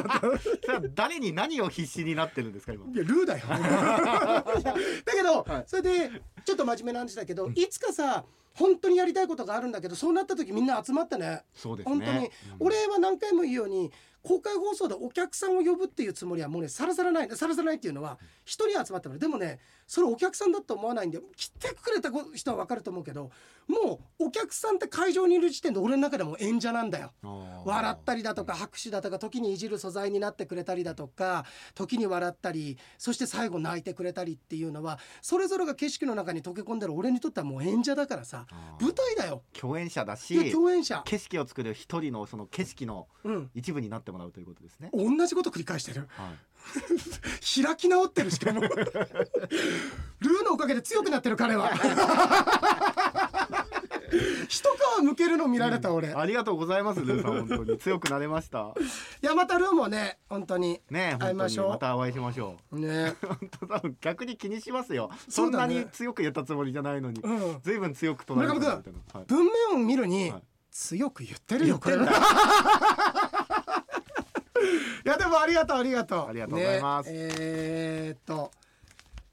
[0.93, 2.86] 誰に何を必死になってるんですか今。
[2.91, 3.45] いやルーだよ。
[3.47, 4.43] だ
[5.13, 5.63] けど、はい。
[5.65, 7.67] それでちょっと真面目な話だけど、い。
[7.69, 11.43] つかさ本当にやりたいことがあるんだけどそうなった時みんな集まってね。
[11.53, 11.95] そうですね。
[11.95, 12.32] 本当に、うん。
[12.60, 13.91] 俺は何回も言うように
[14.28, 23.32] 公開放送でお客さんを呼ぶっていうつもりはもうねさらさらないさらさらないっていうのは人に集まってもらうでもねそれお客さんだと思わないんで来てくれた人は分かると思うけど
[23.68, 27.12] もうお客さんって会場にいる時点で俺の中でも演者なんだよ。
[27.66, 38.46] 笑ったりだとか拍手だとか時にいじる素材になってくれたりだとか時に笑ったりそして最後泣いてくれたりっていうのはそれぞれが景色の中に溶け込んでる俺にとってはもう演者だからさ
[38.82, 39.44] 舞台だよ。
[39.54, 41.02] 共演者だし共演者。
[41.06, 43.52] 景色を作る一人のその景色のうん。
[43.54, 44.89] 一部になってもらうということですね。
[44.93, 46.08] 同じこと繰り返してる。
[46.10, 48.62] はい、開き直ってるしかも。
[48.67, 51.71] ルーのおかげで強くなってる彼は。
[54.47, 57.77] 一皮むけるの見られた俺、いありがとうございますルーさん本当に。
[57.77, 58.73] 強くなれました。
[59.21, 61.69] やまたルーもね本当にね会いましょう。
[61.69, 62.80] またお会いしましょう。
[62.80, 63.15] ね。
[63.21, 65.12] 本当多分逆に気にしますよ。
[65.27, 67.62] そんなに強く言ったつもりじゃないのに、うん。
[67.62, 69.19] ずいぶん強く捉えて村上るみたいな。
[69.19, 69.25] はい。
[69.27, 70.43] 文面を見るに、はい。
[70.77, 71.97] 強く言ってるよこれ
[75.10, 76.30] やでもありがとうありがとう。
[76.30, 77.12] ありがとうございます。
[77.12, 78.52] ねえーっと。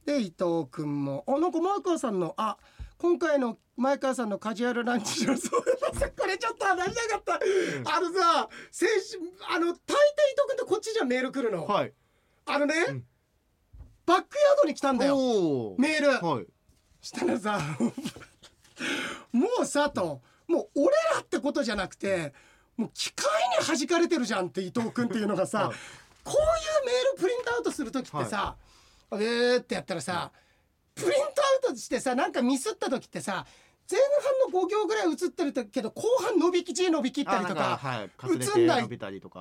[0.07, 1.25] で伊藤君も。
[1.27, 2.57] あなんか前川さんのあ
[2.99, 5.65] 今回の前川さんのカジュアルランチのそう
[5.99, 9.19] だこれちょっと話したかった、あのさ先週
[9.51, 9.85] あの大抵伊藤
[10.49, 11.93] 君ってこっちじゃメール来るの、はい。
[12.47, 13.05] あのね、ん。
[14.07, 15.17] バックヤードに来たんだよ。
[15.79, 16.47] メール、はい。
[17.01, 17.61] したらさ
[19.33, 20.21] もうさと。
[20.47, 22.33] もう俺らってことじゃなくて
[22.77, 23.27] もう機械
[23.61, 25.77] に弾かれてるじゃんって伊藤君っていうのがさ、はい。
[26.25, 28.57] こういうメールプリントアウトする時ってさ、
[29.13, 30.33] えーってやったらさ、
[30.95, 31.19] プリント
[31.69, 33.47] アウトしてさなんかミスった時ってさ
[33.91, 34.01] 前
[34.51, 37.81] 半の5行ぐらい映ってるけど後半伸びきち伸びきったりとか
[38.23, 38.89] 映んないっ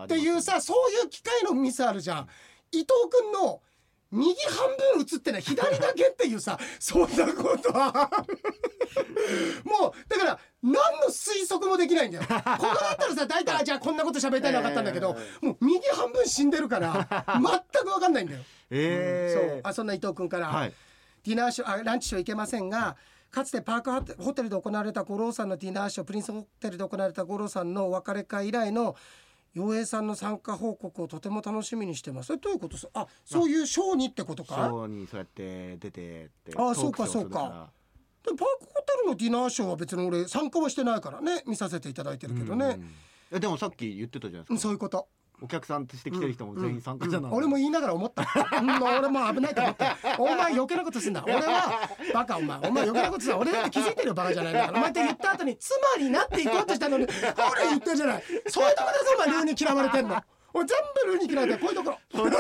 [0.08, 2.28] ていうさそういう機械のミスあるじゃん。
[2.72, 3.62] 伊藤君の
[4.14, 8.10] 右半分映ってない左だけっていうさ そんなことは。
[9.64, 12.24] もうだから何の推測もできないんだよ。
[12.30, 19.50] ここだったらさ大体あじゃあこんなこと喋りたいの分かったんだけど、もう右半分死んでるから 全く分かんないんだよ、ええ。
[19.50, 19.62] そう。
[19.64, 20.74] あそんな伊藤君から、はい。
[21.24, 22.98] ディナーショーあランチショー行けませんが
[23.32, 28.96] かつてパークホテホテルで行われた五郎さんのディナーショープリンスホテルで行われた五郎さんのお別れ会以来の
[29.54, 32.28] 洋平さんの参加報告をとても楽しみにしてます。
[32.28, 37.70] それどういうことすあそういうショーにってことシかョーにそうやって出てってあそうかそうか。
[38.24, 42.92] でパークホテルのディナーショーは別に俺参加はしてないからね見させていただいてるけどね、うん。
[43.32, 45.08] えでもさっき言ってたじゃないですか、うんそういうこと
[45.44, 47.38] お客さんとして来てる人も全員参加じゃない、うん。
[47.38, 48.26] 俺も言いながら思った、
[48.62, 51.22] うん、俺も危ないと思ったお前余計なことすんな。
[51.26, 52.58] 俺はバカお前。
[52.60, 53.38] お前余計なことすんな。
[53.40, 54.78] 俺だって気づいてるよバカじゃないんだから。
[54.78, 57.12] お前って言った後につまりなっていこうとしたのにほ
[57.56, 58.24] ら言ってるじゃない。
[58.48, 59.28] そういうとこでさお前。
[59.38, 60.24] ルーに嫌われてんの。
[60.54, 62.24] 俺全部ルーに嫌われてるこういうところ。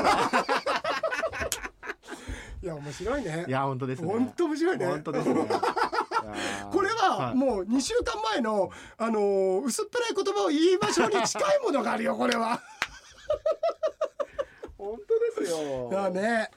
[2.63, 3.45] いや面白いね。
[3.45, 4.07] いや本当ですね。
[4.07, 4.85] 本当面白いね。
[4.85, 5.47] 本当ですね。
[6.71, 12.61] これはもう2週間前の、あのー薄っぺらい言葉を言いましょうに近いものがあるよこれは。
[14.77, 15.89] 本当ですよ。
[15.91, 16.49] いやね。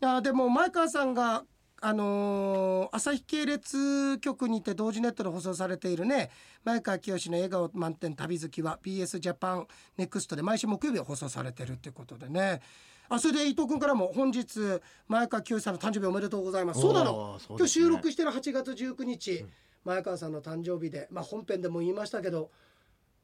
[0.00, 1.44] いやでも前川さんが
[1.80, 6.30] あのー朝日系列局にて同時ネットで放送されているね
[6.64, 9.66] 前川清の笑顔満点旅好きは BS ジャパン
[9.96, 12.60] ネクストで毎週木曜日放送されてるっていうことでね。
[13.08, 16.80] あそれで伊藤君からも本日前川清さんの誕生日おめでとうございます。
[16.80, 17.38] そうなの。
[17.46, 17.84] 今日ですね。
[17.84, 19.44] 収録してる8月19日、
[19.84, 22.50] 前川さんの誕生日でまあ本編でも言いましたけど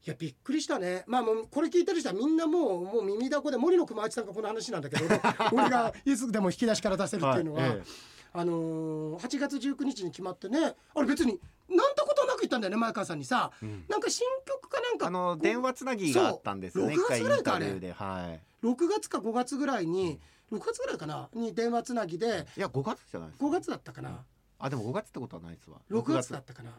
[0.05, 1.03] いやびっくりしたね。
[1.07, 5.05] まあもうこれ聞いてる人はみんなもうもう耳だこで森の熊八さんがこの話なんだけど
[5.51, 7.83] 俺がいつでも引き出しから出せるっていうのは、はいえ
[8.31, 10.75] あのー8月19日に決まってね。
[10.95, 13.85] あれ別になんてことなく言ったんだよね前川さんにさ、ん。
[13.89, 15.07] なんか新曲かなんか。
[15.07, 17.05] あの電話つなぎがあったんですよねそう。
[17.05, 17.91] 一回イン6月ぐらいかタビューで。
[17.91, 18.65] はい。
[18.65, 20.19] 6月か5月ぐらいに
[20.51, 22.47] 6月ぐらいかなに電話つなぎで。
[22.55, 23.39] いや5月じゃないです。
[23.39, 24.25] か5月だったかな。
[24.59, 25.77] あでも5月ってことはないですわ。
[25.89, 26.69] 6月だったかな。
[26.69, 26.73] い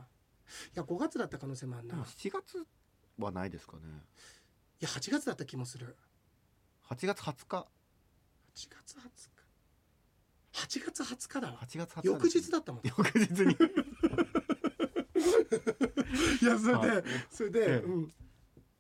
[0.74, 1.94] や5月だった可能性もあるな。
[1.94, 2.66] でもい7月
[3.26, 3.82] はないですかね。
[4.80, 5.96] や8月だった気もする。
[6.88, 7.66] 8月20日
[8.54, 9.10] ？8月20日
[10.52, 11.58] ？8月20日だわ。
[11.62, 12.06] 8月20日。
[12.06, 12.80] 翌日だったもん。
[12.84, 13.54] 翌日に。
[16.42, 17.04] いやそれで、はい。
[17.30, 17.76] それで、ええ。
[17.76, 18.12] うん。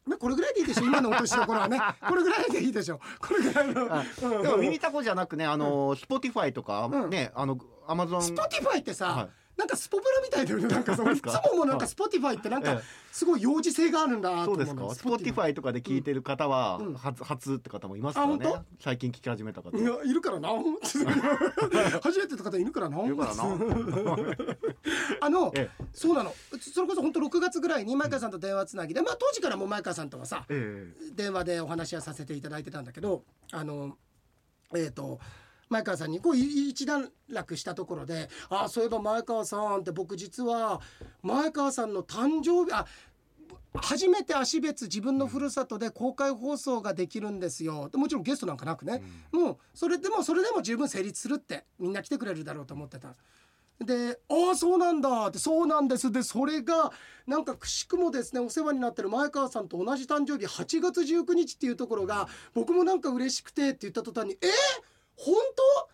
[0.06, 1.80] まあこれぐらいでいいでしょ今のお年の頃はね。
[2.00, 2.98] これぐらいでいいでしょ。
[3.20, 7.10] これぐらいのあでも耳たこじゃなくねあの Spotify とかうん。
[7.10, 9.28] ねあの Amazon Spotify ってさ、はい
[9.60, 10.68] なんかスポブラみたいだよね。
[10.68, 11.42] なんかさいつそうですか？
[11.52, 12.82] ももなんか Spotify ってなんかええ。
[13.12, 14.66] すごい幼児性があるんだなと思うの。
[14.66, 16.94] そうですか？Spotify とかで聞いてる方はうん。
[16.94, 19.76] 初初って方もいますからね最近聞き始めた方。
[19.76, 20.48] いやいるからな。
[22.02, 23.04] 初めての方いるからな。
[23.04, 23.44] いるからな。
[25.20, 26.34] あの、えそうなの。
[26.60, 33.96] それこそ本当6月ぐらいに前川さんと電話つなぎで、まあ当時からもう前川さんとはさえ電話でお話はさせていただいてたんだけどあの
[34.74, 35.18] えっ、と
[35.70, 40.80] 前川さんにこうい一段落したところで「あそういえば前川さん」って僕実は
[41.22, 42.86] 前川さんの誕生日あ
[43.74, 47.88] 初めて足別自分のふるさとで公開放送ができるんですよ。
[47.88, 53.14] でもちろんゲストなんかなくね、もうそれでもそれでも十分成立するってみんな来てくれるだろうと思ってた。
[53.78, 56.92] で「ああそうなんだ」って「そうなんです」でそれが
[57.26, 64.48] なんかくしくもですねお世話になってる前川さんと同じ誕生日8月19日っていうところが僕もなんか嬉しくてって言った途端に「え
[65.24, 65.90] 本当？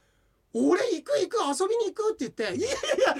[0.58, 2.78] 俺行く行く遊びに行くって言って「いやいや
[3.12, 3.18] い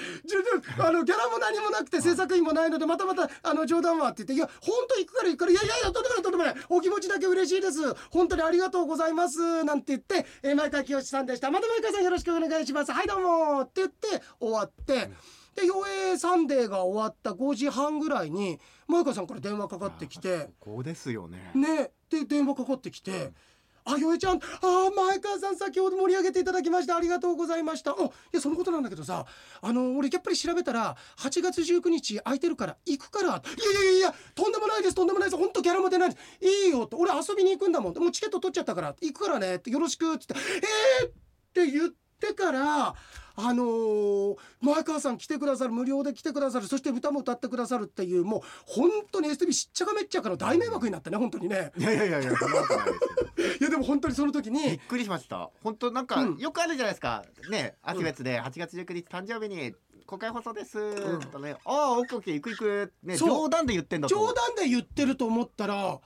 [0.79, 5.53] やあのギャラも何もなくて制作費もないのでまたまたあの冗談は」って言って「いや本当行くから行くから。
[5.53, 6.55] いやいやいやとんでもないとんでもない。
[6.71, 7.93] お気持ちだけ嬉しいです。
[8.11, 12.93] 本当にありがとうございます」なんて言って、えー前川清さんでした「また前川さんよろしくお願いします。
[12.93, 15.11] はいどうも」って言って終わって。
[15.57, 20.49] で「陽平サンデー」が終わった5時半ぐらいに前川さんから電話かかってきて。
[20.59, 21.53] ここですよね。
[21.55, 21.93] ね。
[22.09, 23.35] で電話かかってきて
[23.87, 24.37] 「あよえちゃん。
[24.37, 26.97] あ前川さん先ほど盛り上げていただきました。
[26.97, 29.25] ありがとうございました」あいやそのことなんだけどさ
[29.63, 35.41] あの俺やっぱり調べたら8月19日空いてるから行くから」いやいやいやとんでもないですとんでもないです。
[35.41, 36.45] ほんとギャラも出ないです。
[36.45, 37.97] いいよ」と「俺遊びに行くんだもん。
[37.97, 38.97] もうチケット取っちゃったから。
[39.01, 40.35] 行くからね」って「よろしく」っつって
[41.03, 41.13] 「えー!」っ
[41.53, 42.95] て言ってから。
[43.37, 51.73] あのー前川さん来てくださる無料で来てくださるそして歌も歌ってくださるっていうもう本当に STB しっちゃかめっちゃかの大迷惑になってね本当にね。
[51.77, 53.57] いやいやいやいやそんなことないですよ。
[53.61, 55.51] いやでも本当にその時びっにくりしました。
[55.63, 56.39] 本当なんかうん。
[56.39, 57.25] よくあるじゃないですか。
[57.51, 59.75] ね秋別で8月19日誕生日に
[60.07, 61.29] 公開放送です。
[61.31, 66.01] とねああオッケーオッケー行く行くね冗談で言ってんだ冗談で言ってると思ったら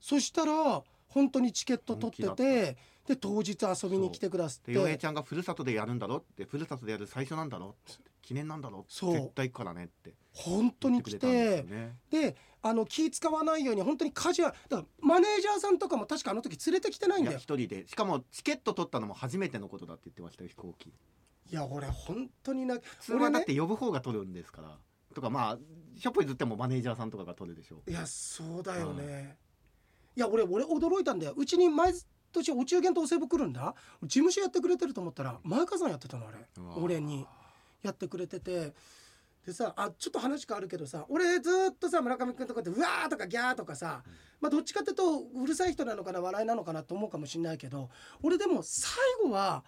[0.00, 2.76] そしたら本当にチケット取ってて
[3.10, 4.72] で当日遊びに来てくださって。
[4.72, 9.14] で洋平ちゃんがふるさとでやるんだろってふるさとでやる最初なんだろって記念なんだろそう。
[9.14, 10.14] 絶対行くからねって。
[10.32, 11.96] 本当に来てね。
[12.08, 17.38] であの気使わないように本当にカジュアルだマネージャーさんとかも確かあの時連れてきてないんだよ。
[17.38, 17.88] 一人で。
[17.88, 20.86] しかもチケット取ったのも初めてのことだって言ってましたよ飛行機。
[20.86, 20.92] い
[21.52, 24.78] や俺本当にな普通はだって呼ぶ方が取るんですから。
[25.12, 25.58] とかまあ
[25.98, 27.82] しょっぽいずってもマネージャーさんとかが取るでしょ。
[27.88, 29.36] いやそうだよね、
[30.14, 31.34] いや俺俺驚いたんだよ。
[31.36, 31.92] うちに毎
[32.32, 33.74] 年お中元とお歳暮来るんだ？
[34.02, 36.38] 事務所やってくれてると思ったら前川さんやってたのあれ。
[36.76, 37.26] 俺に。
[37.82, 38.72] やってくれてて。
[39.46, 44.02] でさあちょっと話変わるけどさ俺ずっとさ村上君とかってうわーとかギャーとかさ、
[44.38, 45.02] まあどっちかっていうと
[45.34, 47.88] うるさい人なのかな笑いなのかなと思うかもしれないけど
[48.22, 48.90] 俺でも最
[49.24, 49.64] 後は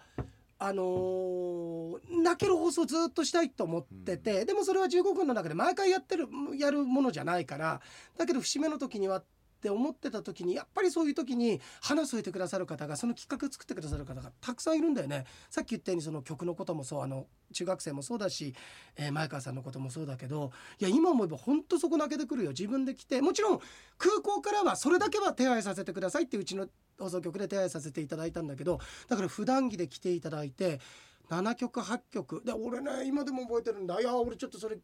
[0.59, 7.81] あのー泣ける放送ずっとしたいと思ってて、でもそれは15分の中で毎回やってるやるものじゃないから
[8.15, 9.23] だけど節目の時には
[9.63, 15.23] って思ってた時にやっぱりそういう時に話添えてくださる方がその企画作ってくださる方がたくさんいるんだよね。
[15.49, 18.53] さっき言ったようにその曲のこともそうあの中学生もそうだし、
[18.97, 22.49] えー前川さんのこともそうだけどいや今思えば本当そこ泣けてくるよ。
[22.49, 23.59] 自分で来てもちろん
[23.97, 26.67] 空港からはそれだけは手配させてくださいってうちの
[26.99, 30.81] 放送局で手配させていただいたんだけどだから普段着で来ていただいて
[31.29, 32.41] 7曲8曲。
[32.43, 34.01] で俺ね今でも覚えてるんだ。
[34.01, 34.77] いや俺ちょっとそれ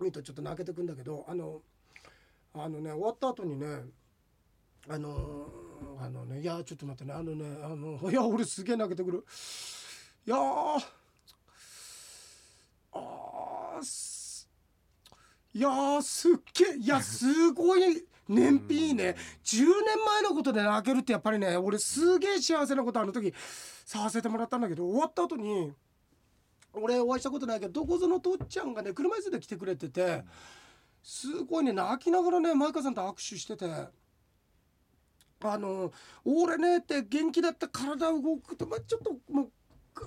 [0.00, 1.62] 見るとちょっと泣けてくんだけどあの
[2.54, 3.66] あのね終わった後にね
[4.88, 5.48] あの
[5.98, 9.24] あのねいやちょっと待ってねあのねあのいや俺すげえ泣けてくる。
[10.26, 10.84] いやー
[12.92, 13.80] あ
[15.52, 19.16] いやーすっげえいやすごい燃費いいね。
[19.44, 23.34] 10年前のことで泣けるってやっぱりね俺すげえ幸せなことあの時
[23.84, 25.72] させてもらったんだけど終わった後に
[26.72, 30.24] 俺お会いしたことないけどどこぞのとっちゃんがね車椅子で来てくれてて
[31.04, 33.66] すごいね泣きながらね前川さんと握手してて。
[35.46, 35.92] あの
[36.24, 39.50] 俺ねって元気だった体動くと、まあ、ちょっともう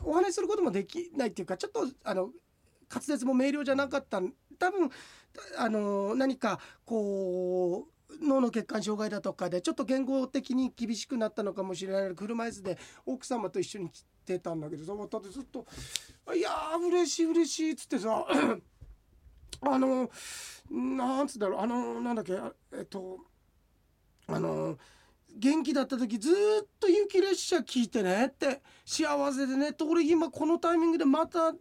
[0.04, 2.32] お話しすることもできないっていうかちょっとあの
[2.90, 4.20] 滑舌も明瞭じゃなかった
[4.58, 4.90] 多分
[5.58, 15.68] あの何かこう脳の血管障害だとかでちょっと言語的に厳しくなったのかもしれない車椅子で奥様と一緒に来てたんだけどさだってずっと
[16.34, 18.26] 「いやー嬉しい嬉しい」っつってさ
[19.62, 20.10] あの
[20.70, 22.34] なんつうんだろうあのなんだっけ
[22.74, 23.18] えっと
[24.28, 24.78] あの
[25.36, 26.34] 元気だった時ずっ
[26.80, 31.54] と雪列車聞いてねって幸せでねって俺今このタイミングでまた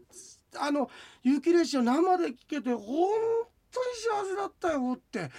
[0.59, 0.91] あの
[1.23, 2.83] 雪列車生で聞けて本
[3.71, 5.31] 当に幸せだったよって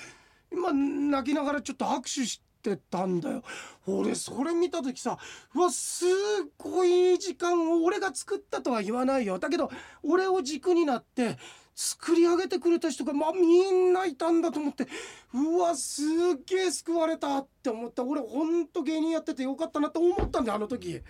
[0.52, 3.44] 今泣きながらちょっと握手してたんだよ。
[3.86, 5.18] 俺それ見た時さ
[5.56, 6.10] うわすっ
[6.58, 9.40] ごいいい時間を俺が作ったとは言わないよ。
[9.40, 9.72] だけど
[10.04, 11.38] 俺を軸になって
[11.80, 14.88] 作り上げてくれた人が、まあ、みんないたんだと思って
[15.32, 16.08] うわすっ
[16.44, 20.94] げえ救われたって思った俺ほんと芸人やっててよかったなって思ったんだよあの時。
[20.94, 21.04] で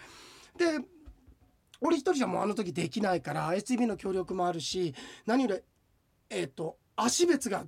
[1.80, 4.94] 俺一人じゃもうあの時できないから STB の協力もあるし
[5.26, 5.62] 何より
[6.30, 7.64] えっ、と足別が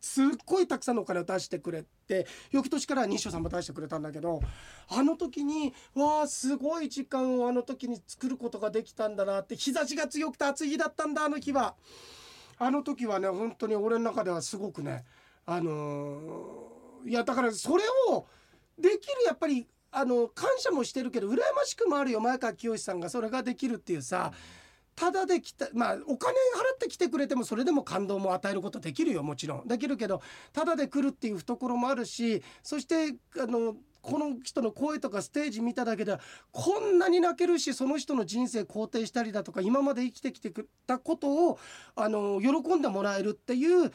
[0.00, 4.40] すっごいたくさんのお金を出してくれて翌年から西尾さんも出してくれたんだけど
[4.88, 11.76] あの時にわあすごい時間をあの時に作ることができたんだなって日差しが強くて暑い日だったんだあの日は。
[12.60, 15.04] あの時はね本当に俺の中ではすごくね
[15.46, 18.26] あのーいやだからそれを
[18.78, 24.32] できるやっぱりあの感謝もしてるけど羨ましくもあるよ前川清さんがそれができるっていうさ
[24.94, 29.66] ただで来たまあお金払って来てくれてもそれでも感動も与えることできるよもちろん。
[29.66, 30.20] できるけど
[30.52, 36.20] ただで来るっていう懐もあるしそしてあのこの人の声とかステージ見ただけでは
[36.52, 41.58] こんなに泣けるしその人の人生肯定したりだとか今まで生きてきてくれたことを
[41.96, 43.92] あの喜んでもらえるっていう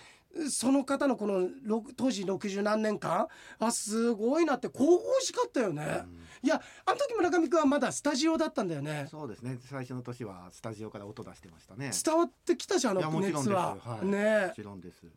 [0.49, 1.47] その方のこの
[1.95, 3.27] 当時60何年間
[3.59, 6.03] あすごいなって神々しかったよね。
[6.43, 9.07] いやあの時村上君はまだスタジオだったんだよね。
[9.09, 13.77] そうですね最初の年はスタジオから音出してましたね伝わってきたじゃんあの熱は。
[13.79, 15.09] はいねもちろんですい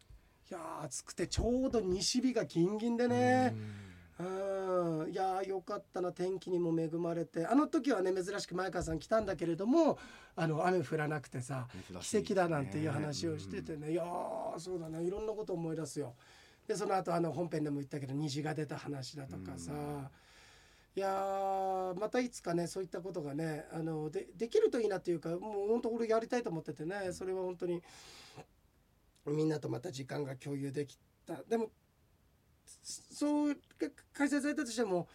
[0.50, 3.54] やー暑くてちょうど西日がギンギンでね。
[3.54, 3.87] うん
[4.20, 6.10] いやーよかったな。
[6.10, 7.46] 天気にも恵まれて。
[7.46, 9.96] あの時はね珍しく前川さん来たんだけれども
[10.34, 15.04] あの雨降らなくてさ珍しい奇跡だなんていう話をしててね、いやーそうだね。
[15.04, 16.14] いろんなこと思い出すよ。
[16.66, 19.72] でその後あの本編でも言ったけど虹が出た話だとかさ、
[20.96, 27.12] いやーまたいつかねそういったことがねあのでできるといいなっていうかもう本当俺やりたいと思っててね。
[27.12, 27.82] それは本当に
[29.26, 31.36] みんなとまた時間が共有できた。
[31.48, 31.70] でも
[32.82, 33.56] そう
[34.12, 35.08] 開催されたとしても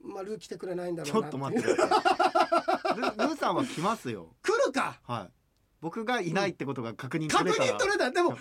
[0.00, 1.20] まあルー来てくれないんだろちう。
[1.20, 1.68] なょっと待って。
[1.68, 4.34] くださいルルーさんは来ますよ。
[4.42, 5.00] 来るか？
[5.06, 5.32] はい。
[5.80, 7.72] 僕がいないってことが確認取確れたら。
[7.72, 8.10] 認取れた。
[8.10, 8.38] でも多分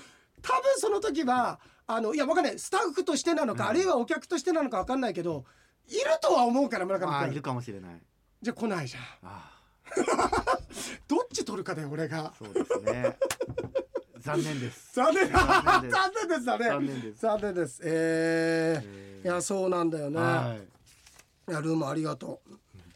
[0.78, 2.60] その時はあのいやわかんない。
[2.60, 3.70] スタッフとしてなのか、うん。
[3.70, 5.46] あるいはお客としてなのかわかんないけど
[5.88, 7.16] いるとは思うから村上君。
[7.16, 8.02] あーいるかもしれない。
[8.42, 9.04] じゃあ来ないじゃん。
[9.24, 9.62] あ
[11.08, 12.32] どっち取るかだよ俺が。
[12.32, 13.18] ーそうですね
[14.21, 14.95] 残念です。
[14.95, 15.29] 残念。
[15.29, 15.91] 残念です。
[15.91, 16.65] 残念ですだね。
[16.69, 17.21] 残念です。
[17.21, 17.81] 残念です。
[17.84, 20.57] えー、えいやそうなんだよね、は
[21.47, 21.51] い。
[21.51, 22.51] いやルームありがとう。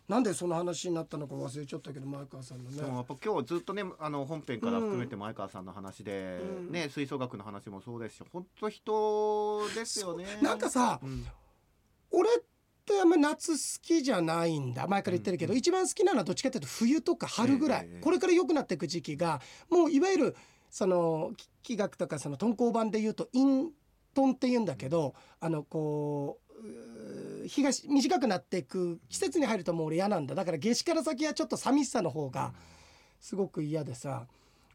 [0.08, 2.78] なんでその話になったのか忘れちゃったけど前川さんのね。
[2.78, 6.72] でもやっぱ今日ずっとねあの本編から含めて前川さんの話で、うん。
[6.72, 10.26] ね吹奏楽の話もそうですし本当人ですよね。
[10.42, 11.26] なんかさうん。
[12.12, 12.34] 俺っ
[12.86, 14.86] てあんまり夏好きじゃないんだ。
[14.88, 18.02] 前から言ってるけど、うん一番好きなのはどっちかっていうと冬とか春ぐらい、ええええ。
[18.02, 20.36] これから良くなっていく時期がもういわゆる
[20.76, 23.72] そのき気学とかその遁甲版で言うと陰
[24.14, 26.40] 遁って言うんだけどあのこ
[27.44, 30.36] う日がし短くなっていく季節に入るともう俺嫌なんだ。
[30.36, 32.52] だから夏至から先はちょっと寂しさの方が
[33.22, 34.28] すごく嫌でさ。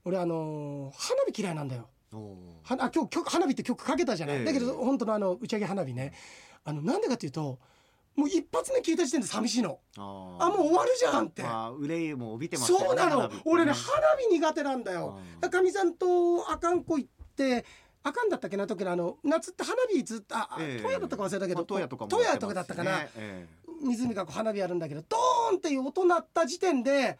[0.06, 1.90] 俺あのー花火嫌いなんだよ。
[2.62, 4.44] はあ今日曲花火って曲かけたじゃない、ええ。
[4.46, 6.14] だけど本当のあの打ち上げ花火ね。
[6.64, 7.58] あのなんでかっていうと
[8.16, 9.78] もう一発目聞いた時点で寂しいの。
[9.96, 10.44] あー。
[10.44, 12.84] あもう終わるじゃんって、まあ憂いも帯びてますよね。
[12.86, 13.30] そうなの。
[13.44, 15.18] 俺ね花火苦手なんだよ。
[15.40, 15.50] あー。
[15.50, 17.64] かみさんとあかんこ行って
[18.02, 18.66] あかんだったっけな？
[18.66, 20.82] 時のあの夏って花火ずっとあ、あええ。
[20.82, 23.46] 富谷だったか忘れたけどまあ富谷とかも富谷とかだったかな、え
[23.82, 27.18] 湖がこう花火やるんだけどドーンっていう音鳴った時点で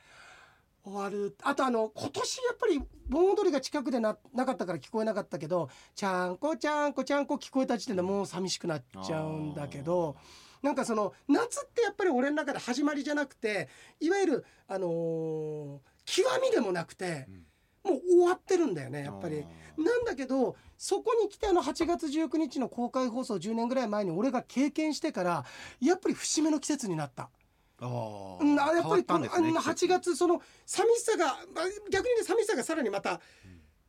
[0.85, 1.37] 終わる。
[1.43, 10.17] あとあの今年やっぱり盆踊りが近くでななかったから聞こえなかったけど「ちゃんこちゃんこちゃんこ」聞こえた時点でもう寂しくなっちゃうんだけど
[10.63, 13.69] なんかその夏ってやっぱり俺の中で始まりじゃなくて
[14.01, 17.29] いわゆるあのー極みでもなくて
[17.85, 19.45] もう終わってるんだよねえやっぱり。
[19.79, 25.45] なんだけどそこに来てあの8月19日の公開放送10年ぐらい前に俺が経験してから
[25.81, 27.31] やっぱり節目の季節になった。
[27.83, 33.21] ああやっぱりこの、変わったんですねあの8月その寂しさがまあ逆にね寂しさがさらにまた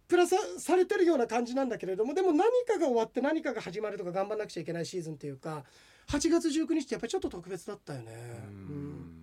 [0.08, 5.66] プラスされてるような感じなんだけれどもでも何かが終わって何かが始まるとか頑張らなくちゃいけないシーズンっていうか
[6.08, 8.14] 8月19日ってやっぱりちょっと特別だったよね。
[8.48, 8.58] ううん。
[8.58, 9.18] ん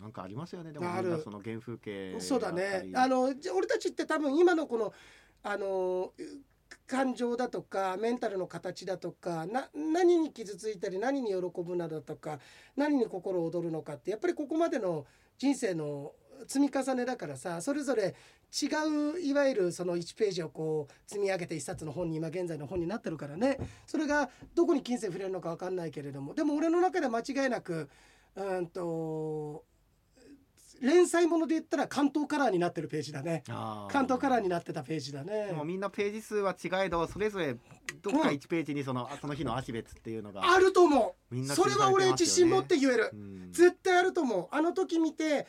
[0.00, 0.72] なんかありますよね。
[0.72, 0.86] でも
[1.22, 2.90] その原風景そうだね。
[2.94, 4.92] あのじゃ俺たちって多分今のこの
[5.42, 6.22] あのう
[6.86, 12.38] 感情だとかメンタルの形だとかな何に傷ついたり何に喜ぶなだとか
[12.76, 15.06] 何に心躍るのかってやっぱりここまでの
[15.38, 16.12] 人生の
[16.46, 18.14] 積み重ねだからさそれぞれ
[18.52, 18.66] 違
[19.16, 23.58] ういわゆるその1ページをこう積み上げて1冊の本に今現在の本になってるからね。
[23.86, 26.34] それがどこに金銭触れるのか分かんないけれども。
[26.34, 27.88] でも俺の中で間違いなく
[28.36, 29.64] うんと
[30.82, 33.44] 連載もので言ったら関東カラーになってるページだね。
[33.46, 35.46] 関東カラーになってたページだね。
[35.46, 37.54] でもみんなページ数は違えどそれぞれ
[38.02, 40.42] どっか1ページにそのその日の足別っていうのが。
[40.42, 41.34] あると思う。
[41.34, 43.10] みんなそれは俺自信持って言える。
[43.12, 43.52] うん。
[43.52, 44.48] 絶対あると思う。
[44.50, 45.46] あの時見て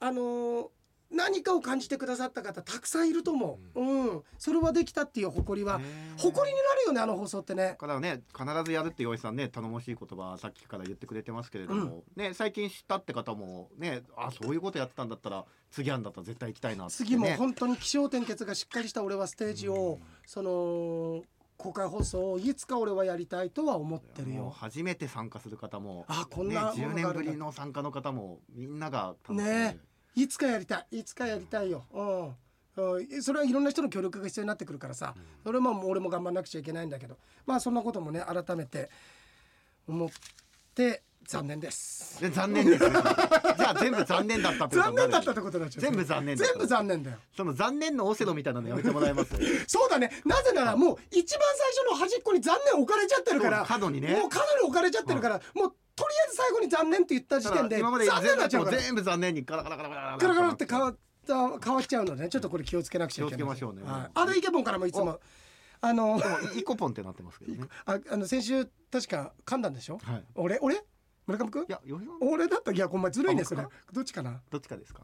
[0.00, 0.66] あのー
[1.14, 3.80] 何かを感じてくださった方たくさんいると思う。
[3.80, 4.22] うん。
[4.38, 5.84] それはできたっていう誇りはね
[6.16, 7.68] 誇りになるよねあの放送ってね。
[7.68, 21.22] だからね必ずやるって岩井さんね頼もしい言葉さっきから言ってくれてますけれども、ね最近知ったって方もねあそういうことやってたんだったら次あんだったら絶対行きたいなって、ね、次も本当に起承転結がしっかりした俺はステージをその
[21.56, 24.50] 公開放送をいつか俺はやりたいとは思ってるよ。
[24.50, 27.24] 初めて参加する方もあこんね、10なものがあるんだ。
[27.24, 29.78] 年ぶりの参加の方もみんなが楽しんでね
[30.14, 32.36] いつかやりたいいつかやりたいよ、うん。
[32.76, 37.16] うん、それはいろんな人の協力が必要になってくるからさ、それはまあ俺も頑張んなくちゃいけないんだけど。
[37.46, 38.90] まあそんなこともね改めて
[39.86, 40.08] 思っ
[40.74, 42.20] て残念です。
[42.20, 42.90] で残念ですね。
[43.56, 45.08] じゃあ全部残念だったってこと残になる。
[45.08, 45.82] 念だったってことになっちゃう。
[45.82, 47.18] 全部残念だ全部残念だよ。
[47.36, 49.30] その残念のオセロみたいなのやめてもらえます？
[49.66, 50.10] そうだね。
[50.24, 54.12] なぜならもう一番最初の端っこに残念置かれちゃってるからそう角にね。
[54.14, 58.78] もう角に置かれちゃってるから、もうとりあえず最後に残念って言った時点で今まで残念になっちゃうから。
[58.78, 60.98] 全部残念にガラガラガラガラガラガラって変わった
[61.58, 65.18] 変わっちゃうのでねちょっとこれ気をつけなくちゃいけない気をつけましょうねはい、あのイケボンからもいつも
[65.80, 70.82] あのでもイコポンってなってますけどねああの先週確か噛んだんでしょはい俺俺
[71.26, 73.66] 村上くんいやよひさん俺だったいやお前ずるいねそれ。
[73.92, 74.40] どっちかな？
[74.50, 75.02] どっちかですか？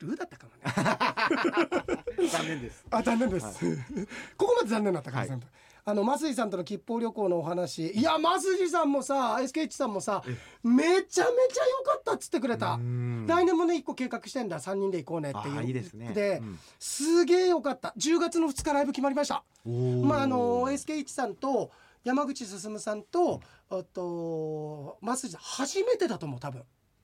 [0.00, 2.28] ルーだったかもね。
[2.30, 2.84] 残念です。
[2.90, 3.46] あ残念です、
[4.36, 5.40] ここまで残念だったから、はい。
[5.84, 10.22] あの増井さんとの吉報旅行のお話いや増井さんもさ SKH さんもさ
[10.62, 11.24] めちゃめちゃ良
[11.84, 12.74] かったっつってくれた。
[12.74, 13.26] うん。
[13.26, 14.60] 来年もね一個計画してんだ。
[14.60, 16.12] 3人で行こうねっていうあいいですね。
[16.12, 16.58] で、うん。
[16.78, 17.92] すげえ良かった。
[17.98, 19.42] 10月の2日ライブ決まりました。
[19.66, 21.70] まああの SKH さんと
[22.04, 26.62] 山口進さんとあと増井さん初めてだと思う多分。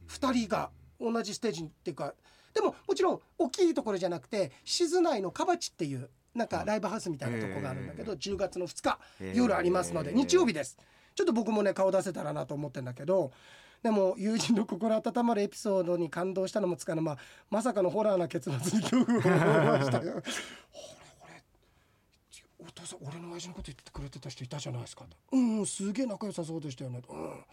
[0.09, 0.71] 2人が
[1.01, 2.15] 同じステージにっていうか。
[2.55, 8.99] でももちろん大きいところじゃなくて静内のカバチっていうなんかライブハウスみたいなとこがあるんだけど、10月の2日
[9.35, 10.79] 夜ありますので日曜日です。
[11.15, 13.33] ちょっと僕もね顔出せたらなと思ってんだけど
[13.83, 17.19] でも友人の心温まるエピソードに感動したのもつかの、まあ、
[17.51, 20.23] まさかのホラーな結末に恐怖を覚えましたよ。
[22.85, 25.05] さん俺の親父のこと言ってくれてた人いたじゃないですか。
[25.05, 27.45] と「うんうんすげえ仲良さそうでしたよね」うん。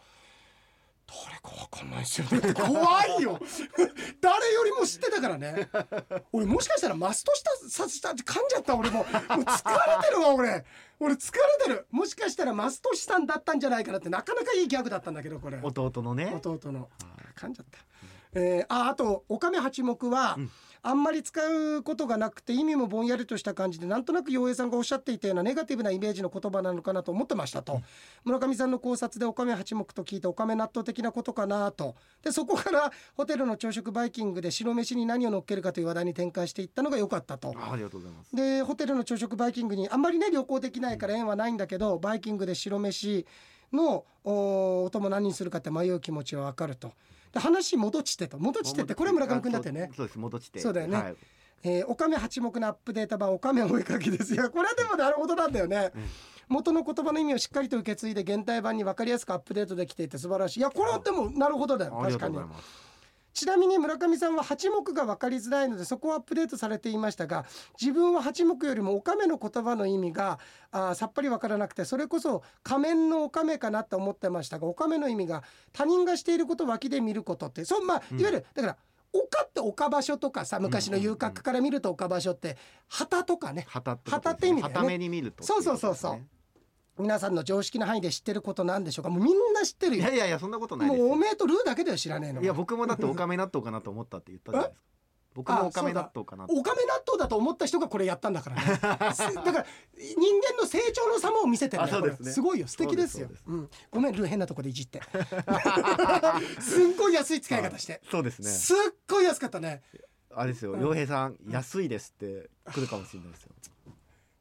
[1.06, 2.38] 誰かわかんないですよね。
[2.38, 3.40] っ て怖いよ。
[4.22, 5.70] 誰よりも知ってたからね。
[6.32, 8.76] 俺もしかしたらマストしたさした噛んじゃった。
[8.76, 10.66] 俺ももう疲れてるわ俺。
[11.00, 11.88] 俺疲れてる。
[11.92, 15.60] もしかしたらマストしたんだったんじゃないかなってなかなかいいギャグだったんだけどこれ。
[15.62, 16.34] 弟のね。
[16.44, 16.90] 弟の。
[17.36, 17.80] 噛んじゃった。
[18.36, 20.52] えーああとおかめ八目は、うん
[20.86, 21.40] あんまり使
[21.78, 27.82] うことがなくて意味もぼんやりとした感じでなんとなく洋平さんがおっしゃっていたようなネガティブなイメージの言葉なのかなと思ってましたと、
[28.26, 31.96] 村上さんの考察でおかめ八目と聞いておかめ納豆的なことかなと。
[32.22, 37.54] でそこからホテルの朝食バイキングで白飯に何を乗っけるかという話題に展開していったのが良かったと。
[37.58, 38.36] あありがとうございます。
[38.36, 43.26] でホテルの朝食バイキングにあんまりね旅行できないから縁はないんだけど、バイキングで白飯
[43.72, 46.90] のお供何にするかって迷う気持ちはわかると。
[46.90, 46.94] で
[47.40, 48.38] 話戻ちてと。
[48.40, 49.92] 戻ちてってこれ村上君だってね。
[49.96, 50.20] そうです。
[50.20, 50.60] 戻して。
[50.60, 50.98] そうだよね。
[50.98, 51.16] はい。
[51.64, 54.50] えー、おかめ八目のアップデート版おかめお絵かきですよ。
[54.52, 55.92] これはでもなるほどなんだよね、
[56.50, 60.60] 元の言葉の意味をしっかりと受け継いで現代版に分かりやすくアップデートできていて素晴らしい。
[60.60, 61.98] いやこれはでもなるほどだよ。
[62.02, 62.38] 確かに
[63.34, 67.46] ちなみに村上さんは八目が分かりづらいのでそこをアップデートされていましたが
[67.80, 70.40] 自分は八目よりもおかめの言葉の意味が
[70.72, 78.78] あーさっぱり分からなくてそれこそ仮面のおかめかなと思ってましたがおかめの意味が他人がしていることを脇で見ることってそうまあいわゆる、だから
[79.14, 82.58] 丘って丘場所とかさ昔の遊郭から見ると丘場所って
[82.88, 83.66] 旗とかね。
[83.68, 84.74] 旗って意味だよね。
[84.76, 86.22] 旗目に見るとそうそうそうそう
[87.00, 89.10] 皆さんの常識の範囲で知ってることなんでしょうか？
[89.10, 90.04] もうみんな知ってるよ。
[90.04, 91.10] いやいやいやそんなことないもですよ。
[91.10, 92.42] うおめえとルーだけでは知らねえの。
[92.42, 94.88] いや僕もだっておかめ納豆かなと思ったって言ったじゃないですか。
[95.34, 98.56] 僕もおかめ納豆かなとおかめ納豆だと思った人がこれやったんだから。
[98.58, 98.62] ね
[99.16, 99.66] すだから
[99.98, 100.16] 人
[100.56, 102.24] 間の成長の様を見せてるんだよあそうですね。
[102.24, 102.32] これ。
[102.34, 102.68] すごいよ。
[102.68, 103.28] 素敵ですよ。
[103.28, 105.02] そうですうん、ごめんルー変なとこでいじって。
[106.62, 108.48] すっごい安い使い方して、そうですね。
[108.48, 108.78] すっ
[109.10, 109.82] ごい安かったね。
[110.36, 110.78] あれですよ。
[110.78, 113.50] 洋平さん安いですって来るかもしれないですよ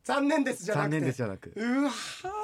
[0.04, 0.90] 残念ですじゃなくて。
[0.90, 1.52] 残念ですじゃなく。
[1.54, 1.90] うわ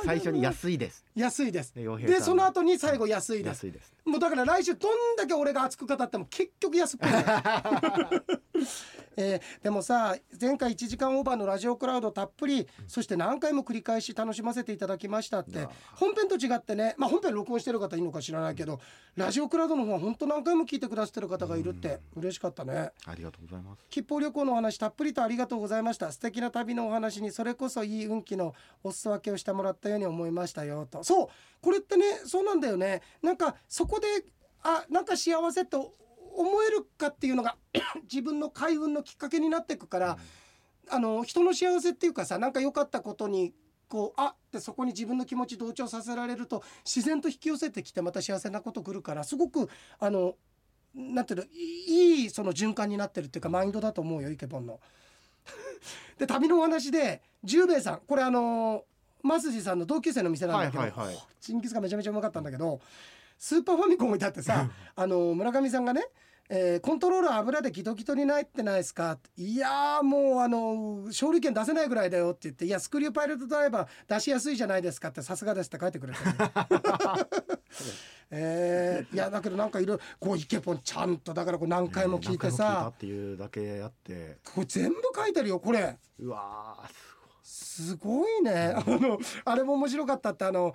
[0.05, 1.05] 最初に安いです。
[1.15, 1.75] 安いです。
[1.75, 3.49] で洋平さんでその後に最後安いです。
[3.49, 3.93] 安いです。
[4.09, 7.11] もうだから来週どんだけ俺が熱く語っても結局安っぽい
[9.19, 18.81] えーでもさ前回1時間オーバーのラジオクラウドたっぷりそして何回も繰り返し楽しませていただきましたって本編と違ってねまあ本編録音してる方いるのか知らないけど
[19.17, 22.93] ラジオクラウドの方は本当何回も聞いてくださってる方がいるって嬉しかったね。
[23.05, 23.85] ありがとうございます。
[23.91, 26.13] 吉報旅行のお話たっぷりとありがとうございました。
[26.13, 31.05] 素敵な旅のお話にそれこそいい運気のお裾分けをしてもらったように思いましたよと。
[31.05, 31.29] そう
[31.61, 33.03] これってねそうなんだよね。
[33.23, 34.07] なんかそこで
[34.63, 35.95] あなんか幸せと
[36.35, 37.57] 思えるかっていうのが
[38.11, 40.19] 自分の開運のきっかけになっていくから、
[40.91, 43.53] あの人の幸せっていうかさなんか良かったことに
[43.89, 49.69] こうあってそこに自分の気持ち同調させられると自然と引き寄せてきてまた幸せなこと来るからすごく
[49.99, 50.37] あの
[50.95, 54.81] なんていうのいいその循環になってるっていうかマインドだと思うよイケボンの。
[56.19, 58.85] で旅のお話で十兵衛さんこれあの
[59.23, 61.19] マスジさんの同級生の店なんだけど、はいはいはい。
[61.41, 62.81] ジンギスカンめちゃめちゃうまかったんだけど
[63.39, 66.07] スーパーファミコン置いてあってさあの村上さんがね
[66.51, 76.33] えーコントローラー油でギトギトになってないですか?」いやーもうあの勝利権出せないぐらいだよ」って言って「いやスクリューパイロットドライバー出しやすいじゃないですか」って「さすがです」って書いてくれて、ね
[78.31, 84.39] えーいやだけどなんかいろいろこうイケポンちゃんとだからこう何回も聞いて何回も聞いたさっていうだけあって。
[84.55, 85.99] これ全部書いてるよこれ。
[86.19, 86.89] うわー
[87.43, 88.75] すすごいね。
[88.77, 90.75] あのあれも面白かったってあの。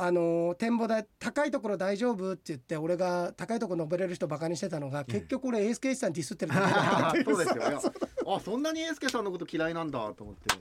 [0.00, 6.52] あの展望台高いところ大丈夫って言って俺が高いところ登れる人バカにしてたのが結局俺エースケイチさんディスってる
[7.24, 7.64] そうですよ。
[8.36, 10.54] あそんなに英介さんのこと嫌いなんだと思って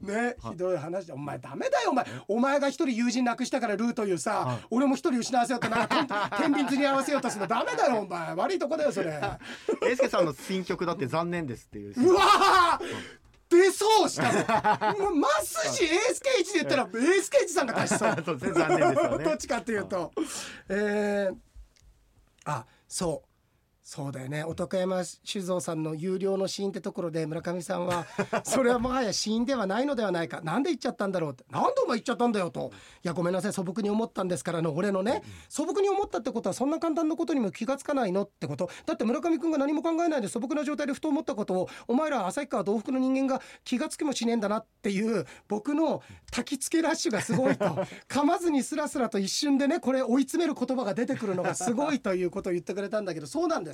[0.00, 1.06] ねひどい話。
[1.06, 1.90] でお前ダメだよ。
[1.90, 4.58] お前お前が一人友人亡くしたからルーというさ、はい。
[4.70, 5.96] 俺も一人失わせようとなんか
[6.40, 8.34] 天 天秤に合わせようとするのダメだよお前。
[8.34, 9.20] 悪いとこだよそれ。
[9.82, 12.10] 英介さんの新曲だって残念ですっていう。
[12.10, 18.16] うわー出そうしかももうマスジエースケイチで言ったらエースケイチさんが出しそう。
[19.22, 20.12] どっちかっていうと、
[20.68, 21.36] えー、
[22.46, 23.33] あそう
[23.86, 24.44] そうだよね。
[24.44, 28.06] 男山酒造さんの有料の死因ってところで村上さんは
[28.42, 30.40] それはもはや死因ではないのではないか。
[30.40, 31.44] なんで言っちゃったんだろうって。
[31.50, 32.72] なんでお前言っちゃったんだよと。
[33.04, 33.52] いやごめんなさい。
[33.52, 35.22] 素朴に思ったんですからの俺のね。
[35.50, 38.70] 素朴に思ったってことはそんな簡単なことにも気がつかないのってこと。
[38.86, 47.66] だって村上君が何も考えないで素朴な状態でふと思ったことをお前ら旭川同福の人間が気がつきもしねえんだなっていう僕の焚き付けラッシュがすごいと。
[48.08, 53.73] 噛まずにスラスラと一瞬でねこれ追い詰める言葉が出てくるのがすごいということを言ってくれたんだけどそうなんで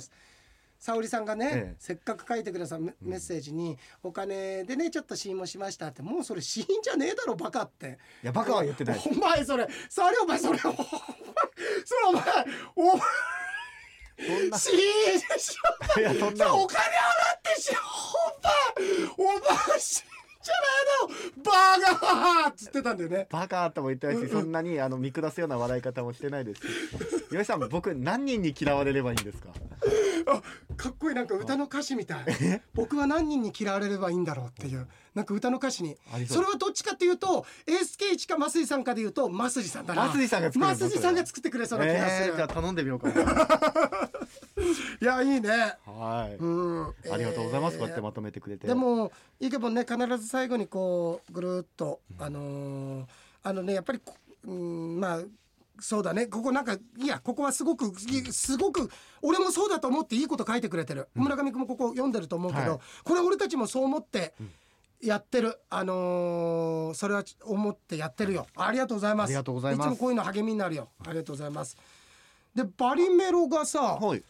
[0.79, 1.75] 沙織さんがね、ええ。
[1.77, 7.99] せっかく書いてくださるメメッセージに、お金でねちょっと試飲もしましたってもうそれ試飲じゃねえだろバカって。
[8.23, 8.95] いやバカは言ってない。
[8.95, 10.83] ですお前それそれお前それお前それ
[12.07, 12.23] お前
[12.75, 13.01] お前
[14.39, 14.57] そんな。
[14.57, 14.79] 試飲
[15.37, 15.55] し
[15.97, 16.55] いやそんな。
[16.55, 16.85] お金払
[17.37, 17.71] ってし
[19.17, 19.29] お前。
[19.29, 19.39] お
[19.69, 20.05] 前死ん
[20.41, 23.27] じゃないのバカっつってたんだよね。
[23.29, 26.67] バカとも言ってないしそんなにあの見下すような笑い方もしてないですし。
[27.31, 29.49] 岩井さん僕何人に嫌われればいいんですか？
[30.77, 31.15] かっこいい。
[31.15, 32.25] なんか歌の歌詞みたい。
[32.73, 34.87] 僕は何人に嫌われればいいんだろうっていう。
[35.13, 35.97] なんか歌の歌詞に。
[36.27, 40.09] それはどっちかっていうと ASK1 か増井さんかでいうと増井さんだな。
[40.09, 43.21] 増井さんが作さんが作ってくれそうな気がする、えーじゃあ頼んでみようかな。
[45.01, 45.49] いやいいね。
[45.85, 46.87] はい、うん。
[47.11, 48.67] ありがとうございます、えーこうやってまとめてくれて。
[48.67, 53.05] でもイケボンね必ず最後にこうぐるっと、あのー
[53.43, 54.15] あのねやっぱりこ
[54.45, 55.21] うんまあ
[55.81, 56.27] そうだね。
[56.27, 58.89] ここなんかいやここはすごくいすごく
[59.21, 62.79] 俺もそうだと思っていいこと書いてくれてる、村上君もここ読んでると思うけど、はい。
[63.03, 64.33] これ俺たちもそう思って
[65.01, 68.45] やってる、あのーそれは思ってやってるよ。
[68.55, 69.29] ありがとうございます。
[69.29, 69.89] ありがとうございます。
[69.89, 70.89] つもこういうの励みになるよ。
[71.05, 71.75] ありがとうございます。
[72.53, 74.23] でバリメロがさ、はい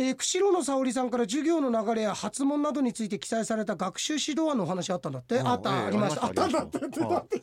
[0.00, 6.22] えー、釧路の沙織さんから授業の流れや発問などについて記載された学習指導案のお話あったんだって、うんあった、ええありました。
[6.22, 6.78] ああったんりました。
[6.78, 7.42] だってだって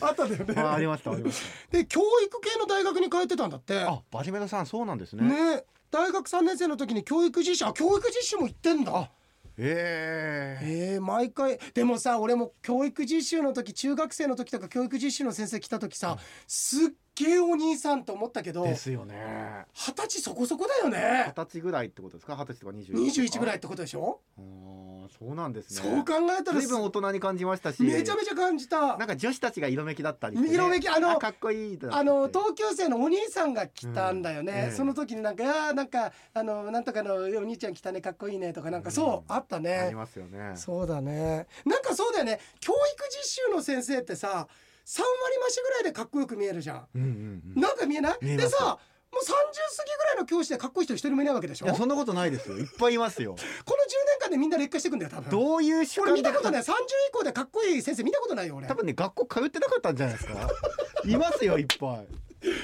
[0.00, 9.10] あったんだよねあありましたありましで教育系の大学に通ってたんだってたあバジメロさんそうなんですねね大学3年生の時に教育実習あ教育実習も行ってんだあ
[9.58, 19.64] えええー、毎回でもさ俺も教育実習の時中学生の時とか教育実習の先生来た時さすっげえお兄さんと思ったけど二ですよね。
[19.74, 22.34] 十歳そこそこだよ二ね十歳ぐらいってことですか？
[22.36, 25.88] 二十歳とか二十21ぐらいってことでしょ、あーそうなんですね。
[25.90, 27.82] そう考えたら随分大人に感じましたし。
[27.82, 28.96] めちゃめちゃ感じた。
[28.98, 34.58] なんか女子たちが色めきだったりね、色めきあのかっこいいあの同級生のお兄さんが来たんだよね、うん。
[34.58, 40.52] ええその時になんか「あーなんかあのなんとかのお兄ちゃん来たねかっこいいね」とかなんかそう、うんあったありねますよね。
[40.56, 41.46] そうだね。
[41.64, 42.40] なんかそうだよね。
[42.60, 44.48] 教育実習の先生ってさ
[44.86, 45.06] 3割
[45.48, 47.60] 増しぐらいでかっこよく見えるじゃん、うんうんうん。
[47.60, 48.36] なんか見えない？
[48.36, 48.78] でさ
[49.12, 49.34] もう30過
[49.84, 51.66] ぎぐらいの教師でかっこいい人一人もいないわけでしょ？
[51.66, 52.56] この10いやそんなことないですよ。
[52.56, 53.34] いっぱいいますよ。
[53.66, 55.30] 年間でみんな劣化していくんだよ多分。
[55.30, 56.62] どういう主俺観で見たことない。
[56.62, 56.76] 30以
[57.12, 58.66] 降でかっこいい先生見たことないよ俺。
[58.68, 60.34] 多分ね学校通ってなかったんじゃないですか？
[61.04, 62.02] いますよいっぱ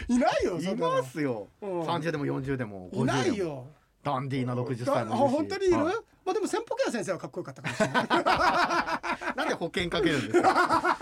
[0.08, 0.18] い。
[0.18, 1.48] ないよいますよ。
[1.60, 1.82] うん。
[1.82, 3.66] 30でも40でも50でもいないよ。
[4.02, 5.94] ダンディーな60だあ歳もい本当にいる、はい。
[6.24, 8.06] まあでも先方ケア先生はかっこよかったかもしれない。
[9.36, 11.01] なんで保険かけるんですか？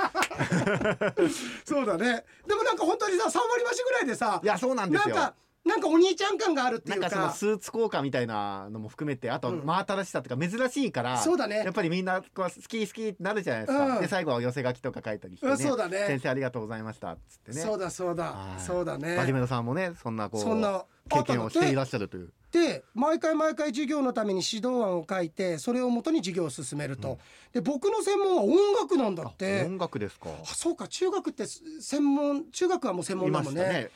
[1.64, 2.24] そうだね。
[2.46, 5.14] でもなんか本当にさ3割増しぐらいでさいやそうなんですよ。
[5.14, 5.34] なんか
[5.64, 7.10] なんかお兄ちゃん感があるってないんうか。
[7.10, 9.66] かそのスーツ効果みたいなのも含めてあとうん。
[9.66, 11.58] 真新しさとか珍しいから、そうだね。
[11.58, 15.52] やっぱりみんなこう好き好きってなるじゃないですか、うんで最後は寄せ書きとか書いたりして、ね。
[15.52, 16.06] うんそうだね。
[16.06, 17.60] 先生ありがとうございましたっつってね。
[17.60, 18.24] そうだそうだ。
[18.24, 18.60] はい。
[18.60, 19.16] そうだね。
[19.16, 22.32] バジメロさんもねそんなこうそんな経験をしていらっっしゃるという。
[22.52, 27.18] で毎回毎回授業のために指導案を書いてそれをもとに授業を進めると、
[27.52, 29.64] で僕の専門は音楽なんだって。
[29.64, 30.30] 音楽ですか。
[30.42, 30.88] あそうか。
[30.88, 33.62] 中学って専門中学はもう専門いだもんね。
[33.62, 33.90] ね。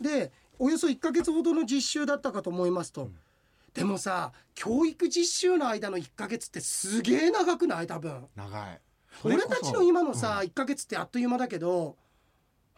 [0.00, 3.10] でおよそ1ヶ月ほどの実習だったかと思いますと、
[3.72, 7.86] でもさ教育実習の間の1ヶ月ってすげえ長くない？
[7.86, 8.26] 多分。
[8.36, 8.80] 長い。
[9.24, 10.48] 俺たちの今のさ、うん。
[10.48, 11.96] 1ヶ月ってあっという間だけど、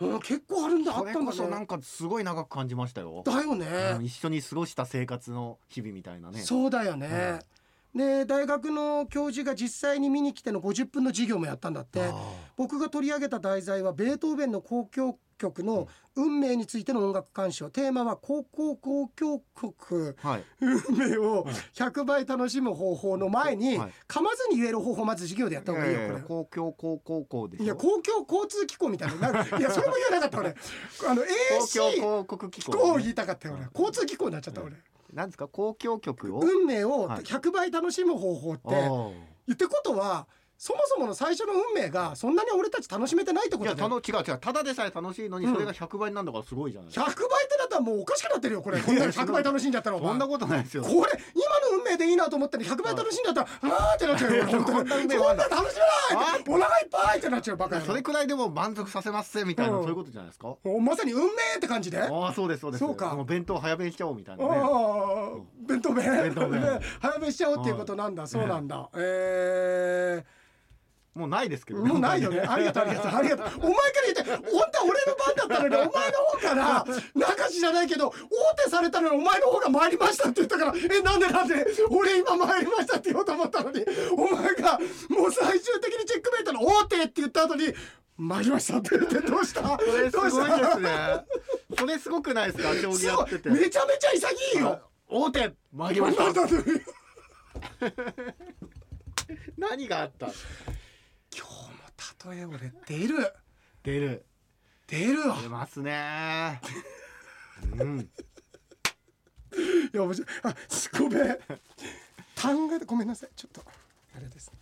[0.01, 0.97] うん、結構あるんだ。
[0.97, 1.49] あったんだね。
[1.49, 3.67] なんかすごい長く感じましたよ、だよね、
[3.97, 6.41] うん一緒に過ごした生活の日々みたいなね。
[6.41, 7.41] そうだよね、
[7.95, 12.01] で大学の教授が実際に見に来ての50分の授業もやったんだって。
[12.01, 12.13] あ
[12.57, 17.69] 僕が取り上げた題材はベートーベンの交響曲の運命についての音楽鑑賞。
[17.71, 20.17] テーマは高校交響曲。
[20.23, 20.45] ーはい。
[20.61, 23.93] 運命を100倍楽しむ方法の前に、はい。
[24.07, 26.21] 噛まずに言える方法をまず授業でやった方がいいよこれ。
[26.21, 29.31] 公共高校校でいや公共交通機構みたいな。
[29.31, 30.51] いやそれも言わなかった俺。
[30.51, 31.29] あの公
[31.75, 33.67] 共 AC 広告機構言いたかったよ俺。
[33.75, 34.75] 交通機構になっちゃった俺。
[35.13, 35.49] なんですか？
[35.49, 36.41] 公共局を？
[36.41, 37.23] 運命をはい。
[37.25, 39.13] 100倍楽しむ方法ってあー。
[39.49, 40.29] 言ってことは
[40.63, 44.01] そもそもの最初の運命がそんなに俺たち楽しめてないってこいやとだよ。
[44.01, 44.39] たの違う違う。
[44.39, 45.55] ただでさえ楽しいのにうん。
[45.55, 47.15] それが100倍になるんだからすごいじゃない、100倍っ
[47.49, 48.81] てなったらもうおかしくなってるよこれ。
[48.81, 50.85] こんなに100倍楽しんじゃったらそんなことないですよ。
[50.85, 51.03] これ今
[51.69, 59.83] の運命でいいなと思ったら100倍楽しんじゃったらあーってなっちゃうよ本当にこんな楽しめないお腹いっぱいってなっちゃうバカそれくらいでも満足させますぜみたいな、うん。
[59.83, 60.55] そういうことじゃないですか。
[60.81, 62.01] まさに運命って感じで。
[62.01, 62.85] あああそうですそうです。
[62.85, 63.17] そうか。
[63.17, 64.51] もう弁当早弁しちゃおうみたいなね。
[64.63, 65.31] あ
[65.67, 66.63] 弁当麺弁当麺
[67.03, 68.29] 早めしちゃおうっていうことなんだ。
[68.29, 68.89] そうなんだ。
[68.95, 70.25] え
[71.15, 72.41] もうないですけーどもうないよね。
[72.41, 73.47] ありがとうありがとうありがとう。
[73.47, 78.15] お前から言って本当は俺の番だったのにお前の方から なんか知らないけど大
[78.65, 81.67] 手されたのにお前の方が参りましたって言ったからえなんでなんで？
[81.91, 84.79] 俺今参りましたって言おうと思ったのにお前が
[85.11, 87.75] もう最終的にチェックメイトの大手って言った後に
[88.17, 89.61] 参りましたって言ってどうした？
[89.79, 91.27] それすごいですね。
[91.79, 92.75] それすごくないですか？
[92.75, 93.49] 将棋すごやってて。
[93.51, 94.81] いめちゃめちゃ潔いよ。
[95.09, 96.25] 大手参りました。
[99.59, 100.29] 何があった？
[101.35, 103.33] 今日も例え俺出る。
[103.83, 104.27] 出る。
[104.87, 105.39] 出るわ。
[105.43, 106.61] 出ますね。
[107.79, 108.01] うん。
[108.01, 108.07] い
[109.93, 110.29] や面白い。
[110.43, 110.55] あ
[110.99, 111.39] ごめん。
[112.35, 113.31] 単がごめんなさい。
[113.35, 113.63] ちょっと
[114.17, 114.53] あれです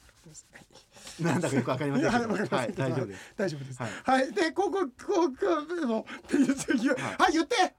[1.21, 2.57] なんだかよくわかりませんけど。
[2.57, 3.35] はい大丈夫です。
[3.37, 3.83] 大丈夫です。
[3.83, 4.29] ははい。
[4.29, 7.33] い、でここここもはい。
[7.33, 7.75] 言って。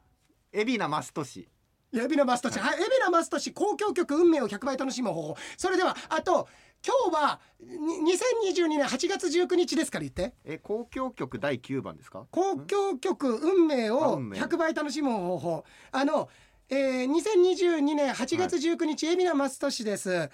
[0.54, 1.48] 海老名マスト氏
[1.94, 5.38] 海老名マスト氏はい海老名マスト氏交響曲運命を100倍楽しむ方法。
[5.58, 6.50] それではあと
[6.86, 10.34] 今日はに2022年8月19日ですから言って。
[10.44, 12.26] え交響曲第9番ですか？
[12.36, 14.40] 交響曲運命あを運命。
[14.40, 15.64] 100倍楽しむ方法。
[15.92, 16.28] あの、
[16.70, 20.30] えー、2022年8月19日、海老名マスト氏です。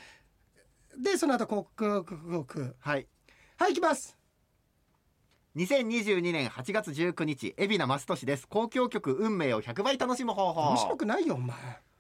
[0.98, 3.08] でその後交響曲はい。
[3.58, 4.18] はい行きます。
[5.58, 8.48] 2022年8月19日海老名マスト氏です。
[8.50, 10.62] 交響曲運命を100倍楽しむ方法。
[10.70, 11.58] 面白くないよお前。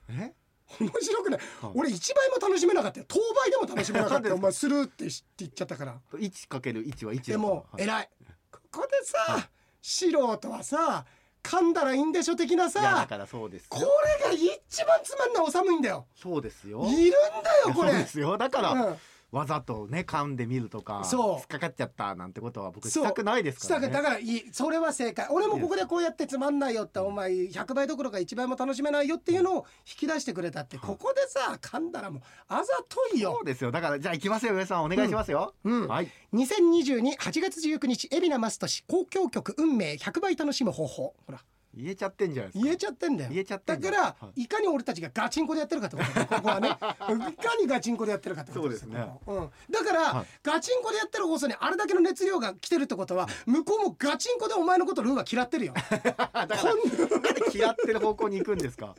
[0.09, 0.33] え？
[0.79, 1.71] 面白くない、はい。
[1.75, 3.05] 俺1倍も楽しめなかったよ。
[3.07, 4.35] 当倍でも楽しめなかったよ。
[4.35, 5.95] お前するって知って言っちゃったから。
[6.13, 7.83] 1かける1は1でもはい。
[7.83, 8.09] 偉い。
[8.51, 9.43] ここでさ、はい。
[9.81, 11.05] 素人はさ
[11.43, 13.85] 噛んだらいいんでしょ的ないやださからそうですこれ
[14.25, 16.05] が一番つまんないお寒いんだよ。
[16.15, 16.85] そうですよ。
[16.85, 17.11] いるん
[17.43, 17.91] だよこれ。
[17.91, 18.37] そうですよ。
[18.37, 18.97] だから、うん
[19.31, 21.35] わざとね噛んでみるとかそう。
[21.35, 23.87] 引っかかっちゃったなんてことは僕したくないですからね。
[23.87, 25.27] したかだからいいそれは正解。
[25.29, 33.33] 俺もここでこうやってつまんないよってお前100倍どころか1倍も楽しめないよっていうのを引き出してくれたってここでさ噛んだらもうあざといよ。
[33.33, 33.71] そうですよ。
[33.71, 34.53] だからじゃあ行きますよ。
[34.55, 34.85] 上さん。
[34.85, 35.07] お願い。
[35.07, 41.15] しますよ、うんはい20228月19日海老名マスト氏交響曲運命100倍楽しむ方法。
[41.25, 41.39] ほら
[41.77, 42.63] 言えちゃってんじゃないですか。
[42.65, 43.29] 言えちゃってんだよ。
[43.31, 44.47] 言えちゃってんだだから、、はい。
[44.47, 46.69] かに俺たちがガチンコでやってるかってことここはね。
[46.69, 49.19] いかにガチンコでやってるかってことですよそうですね。
[49.27, 50.25] うん、だから、はい。
[50.43, 55.73] ガチンコでやってる放送にあれだけの熱量が来てるってことは向こうもガチンコでお前のことルーは嫌ってるよ。
[55.93, 58.95] だからこんなんで嫌ってる方向に行くんですか？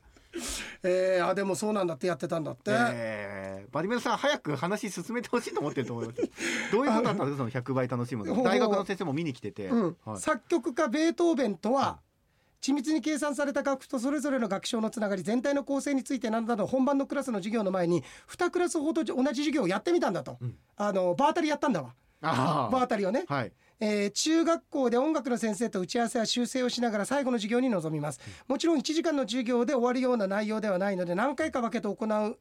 [0.82, 6.20] えー、あでもそうなんだってやってたんだって、えー、バリメロさん早く話進めてほしいと思ってると思います
[6.70, 8.42] どういうことだったんですかその100倍楽しむの。
[8.42, 9.96] 大学の先生も見に来てて、うん。
[10.04, 10.20] はい。
[10.20, 12.00] 作曲家ベートーベンとは
[12.60, 20.56] 緻密に計算された楽譜とそれぞれの楽章のつながり全体の構成についてなどなど本番のクラスの授業の前に2クラスほど同じ授業をやってみたんだと、うん。
[20.76, 21.94] あの場当たりやったんだわ。
[22.20, 23.52] あ場当たりをね、あはい。
[23.80, 32.38] えー中学校で音楽の先生と打ち合わせや修正をしながら最後の授業に臨みます、もちろん1時間の授業で終わるような内容ではないので何回か分けて行う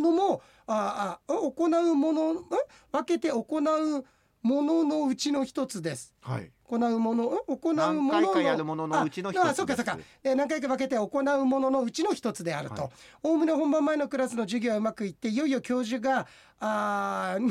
[0.00, 2.44] のもああ行うものん？
[2.90, 4.04] 分けて行う
[4.42, 6.14] もののうちの一つです。
[6.22, 7.28] はい行うものん？
[7.46, 8.12] 行うものの。
[8.12, 12.82] 何回かやるもののうちの一つああそうかそうか、えー何回か分けて行うもののうちの一つであると。
[12.82, 12.90] はい。
[13.22, 16.26] おおむね本番前のクラスの授業はうまくいっていよいよ教授が
[16.60, 17.38] あ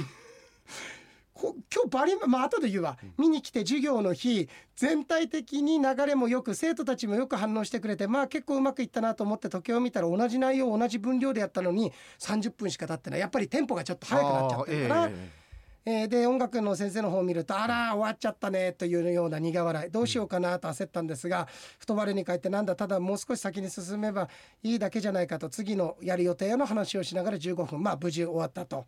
[1.38, 1.54] 今
[1.84, 2.98] 日バリまあ後で言うわ。
[3.18, 4.48] 見に来て授業の日
[4.78, 13.20] 全体的に流れもよく生徒たちもよく反応してくれてまあ結構うまくいったなと思って時計を見たら同じ内容同じ分量でやったのに30分しか経ってない。
[13.20, 15.10] やっぱりテンポがちょっと速くなっちゃってるから、
[15.88, 19.92] ええーで音楽の先生の方を見ると「あら終わっちゃったね」というような苦笑い。
[19.92, 24.28] どうしようかなと焦ったんですがふと我に返ってなんだただもう少し先に進めば
[24.64, 28.86] いいだけじゃないかと次のやる予定の話をしながら15分まあ無事終わったと。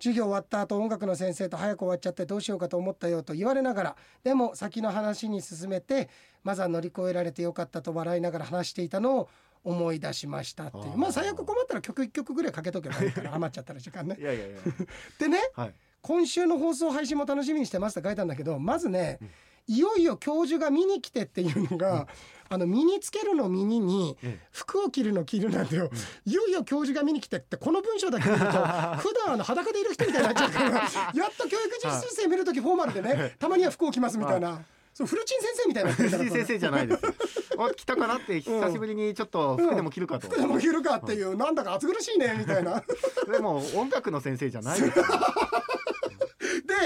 [0.00, 6.08] 授業終わった後音楽の先生と早く終わっちゃってどうしようかと思ったよと言われながらでも先の話に進めて
[6.44, 9.28] まずは乗り越えられてよかったと笑いながら話していたのを
[9.64, 10.96] 思い出しましたっていう。
[10.96, 14.14] まあ最悪困ったら曲1曲ぐらいかけとけばいいから余っちゃったら時間ね。
[14.20, 14.22] え。
[14.22, 14.58] いやいやいや。
[15.18, 19.18] でねはい今週の放送配信も楽しみにしてますって書いたんだけどまずね、
[19.66, 22.06] いよいよ教授が見に来てっていうのが、
[22.48, 25.90] あの身につけるの身ににえ服を着るの着るなんだよ、
[26.24, 28.46] いよいよ教授が見に来てってこの文章だけ見ると
[28.98, 30.70] 普段あの裸でいる人みたいになっちゃうから
[31.14, 33.36] やっと教育実習生見るときフォーマルでね。
[33.38, 34.62] たまには服を着ますみたいな。
[34.94, 37.12] そうフルチン先生みたいな藤井先生じゃないですよ。
[37.56, 42.82] あ来たかなって久しぶりにちょっと服でも着るかと、服でも着るかっていう、なんだか暑苦しいねみたいな。
[43.30, 45.04] でも音楽の先生じゃないですよ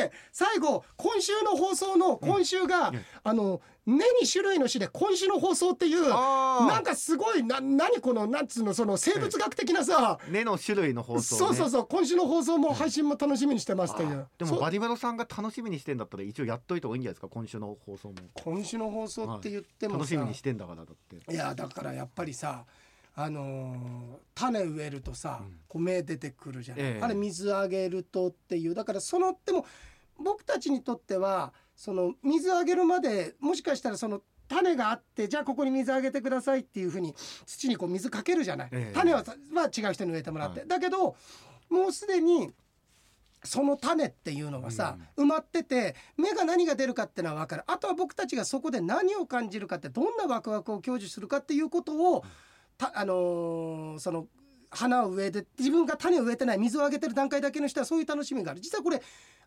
[0.03, 3.01] で最後今週の放送の今週が、うん。
[3.25, 18.15] あの根に種類の種で今週の放送っていうなんかすごいな何このなんつうのその生物学的なさ、根の種類の放送、ね、そうそうそう今週の放送も配信も楽しみにしてますっていうでもバディメロさんが楽しみにしてんだったら一応やっといた方がいいんじゃないですか今週の放送も。
[18.35, 21.33] 今週の放送って言ってもさ、楽しみにしてんだからだって。
[21.33, 22.65] いやだからやっぱりさ
[23.15, 25.57] あのー種植えるとさ、うん。
[25.69, 27.03] こう芽出てくるじゃない、ええ。
[27.03, 28.75] あれ水あげるとっていう。
[28.75, 29.67] だからそのでも
[30.23, 37.15] 僕たちにとってはその水あげるまでもしかしたらその種があってじゃあここに水あげてくださいっていうふうに
[37.47, 38.95] 土にこう水かけるじゃない、ええ。
[38.95, 40.69] 種はさは違う人に植えてもらって、はい。
[40.69, 41.17] だけど
[41.71, 42.53] もうすでに
[43.45, 47.65] その種っていうのはさ、埋まってて芽が何が出るかってのは分かる。
[47.67, 52.25] あとは僕たちがそこで何を感じるかってどんなワクワクを享受するかっていうことを
[52.79, 54.27] たあのーその
[54.71, 58.61] 花を植えて自分が種を植えてない水をあげてる段階だけの人はそういう楽しみがある。
[58.61, 59.03] 実はこれ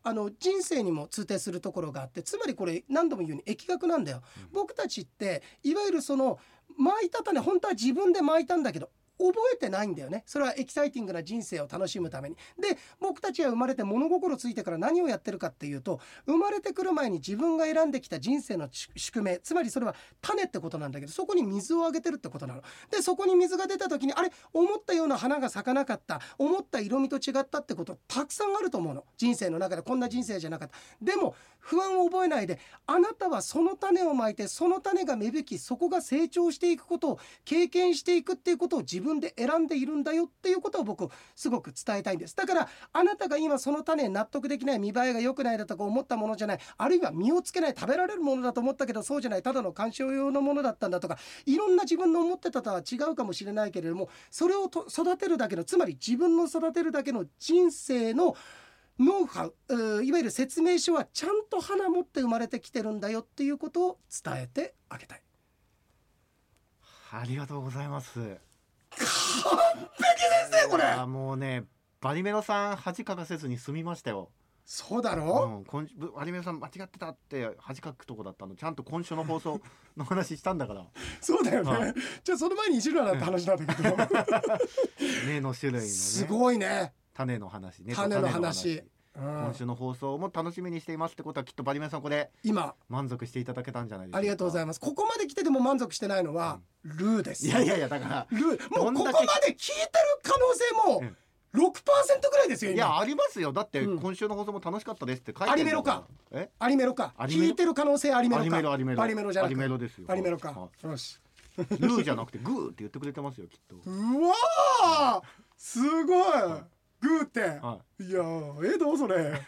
[0.07, 4.21] あの人生にも通底するところがあってつまりこれ何度も言うように疫学なんだよ、
[4.53, 6.39] 僕たちっていわゆるその
[6.77, 10.23] 巻いた種本当は自分で巻いたんだけど覚えてないんだよね。
[10.25, 12.35] それはエキサイティングな人生を楽しむために。
[12.59, 19.39] で僕たちは生まれて物心ついてから何をやってるかっていうと生まれてくる前に自分が選んできた人生の宿命。
[19.39, 22.61] つまりそれは種ってことなんだけどそこに水をあげてるってことなの。
[22.91, 26.21] でそこに水が出た時にあれ思ったような花が咲かなかった。
[26.37, 29.05] 思った色味と違ったってことたくさんあると思うの。
[29.17, 30.75] 人生の中でこんな人生じゃなかった。
[31.01, 42.35] でも不安を覚えないであなたはその種をまいてその種が芽吹きそこが成長していくことを経験していくっていうことを自分分で選んでいるんだよっていうことを僕すごく伝えたいんです。
[42.35, 46.59] だからあなたが今その種納得できない見栄えが良くないだとか思ったものじゃない。
[46.77, 49.43] あるいは実をつけない食べられるものだと思ったけどそうじゃない。
[49.43, 51.17] ただの鑑賞用のものだったんだとか。
[51.45, 58.35] いろんな自分の思ってたとは違うかもしれないけれどもそれをと育てるだけのつまり自分の育てるだけの人生の
[58.97, 65.21] ノウハウいわゆる説明書はちゃんと花持って生まれてきてるんだよっていうことを伝えてあげたい。
[67.11, 68.54] ありがとうございます。
[69.43, 69.57] 完
[69.93, 70.83] 璧ですねこれ。
[70.83, 71.65] あもうね
[72.01, 74.31] バリメロさん恥かかせずに済みましたよ。
[74.65, 78.55] そうだうろ、ん、今バリメロさん間違ってたって恥かくとこだったの。
[78.55, 79.61] ちゃんと今週の放送
[79.95, 80.85] の話したんだから。
[81.21, 81.93] そうだよね、はい。
[82.23, 83.95] じゃあその前に石浦だって話なんだけど。
[85.27, 85.93] 根の種類のね。
[85.93, 88.79] すごいね、種の話ね種の話。
[88.79, 92.75] うん今週の放送も楽しみにしていますってことはきっとバリメロさんこれ今。
[92.89, 94.17] 満足していただけたんじゃないでしょうか。
[94.17, 94.79] ありがとうございます。
[94.79, 97.47] ここまで来てでも満足してないのは、ルーです。
[97.47, 98.41] いやいやいやだからルー。
[98.77, 99.57] もうここまで聞いてる
[100.23, 101.17] 可能性もうん。
[101.55, 101.61] 6%
[102.29, 102.75] ぐらいですよ今。
[102.75, 103.53] いやありますよ。
[103.53, 103.99] だってうん。
[103.99, 106.03] 今週の放送も楽しかったですって書いてアリメロか。
[106.31, 106.49] え？
[106.59, 107.13] アリメロか。
[107.17, 108.43] 聞いてる可能性アリメロか。
[108.43, 109.01] アリメロアリメロ。
[109.01, 110.05] アリメロじゃなくアリメロですよ。
[110.09, 110.51] アリメロか。
[110.51, 111.17] はよし。
[111.57, 113.77] いルーじゃなくてグーって言ってくれてますよきっと。
[113.89, 115.27] うわー！
[115.55, 116.33] すごい
[117.01, 117.41] グーって。
[117.41, 118.11] はい。
[118.11, 119.15] やーええどうそれ。
[119.37, 119.43] え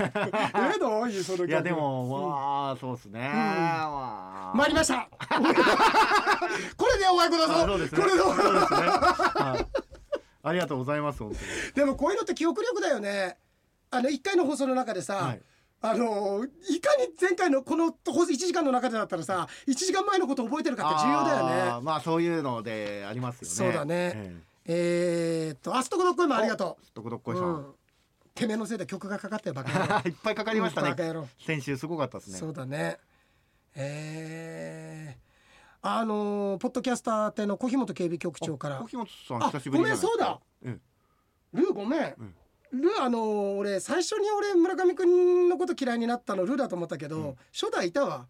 [0.76, 2.10] えどいいそれいいやでもうん。
[2.30, 3.30] ま あそうですね。
[3.34, 5.10] まあ参りました。
[6.78, 7.68] これでお前ください。
[7.68, 7.90] これで
[10.44, 11.42] ありがとうございます本当に。
[11.76, 13.38] でもこういうのって記憶力だよね。
[13.90, 15.42] あの1回の放送の中でさ、はい。
[15.80, 23.56] あのいかに前回のこの放送1時間の中でだったらさ1時間前のこと覚えてるかって重要だよあねーまあそういうのでありますよね。
[23.56, 24.12] そうだね。
[24.16, 27.54] ええー、っとあすとこどっこいもありがとえどこどっこう、いさうん。
[27.62, 27.74] ん、
[28.36, 30.96] てめえのせいで曲がかかってるバカ野郎いっぱいかかりましたね。
[31.46, 32.38] 先週すごかったですね。
[32.38, 32.98] そうだね。
[33.76, 38.80] えー、あのーポッドキャスターっての小日本警備局長から。
[38.80, 40.40] 小日本さん久しぶりごめんそうだ。
[40.64, 40.82] うん
[41.54, 42.16] ルーごめん、
[42.74, 42.82] うん。
[42.82, 47.36] ルーあのー俺最初に俺村上くんのこと嫌いになったのルーだと思ったけど、うん。
[47.54, 48.28] 初代いたわ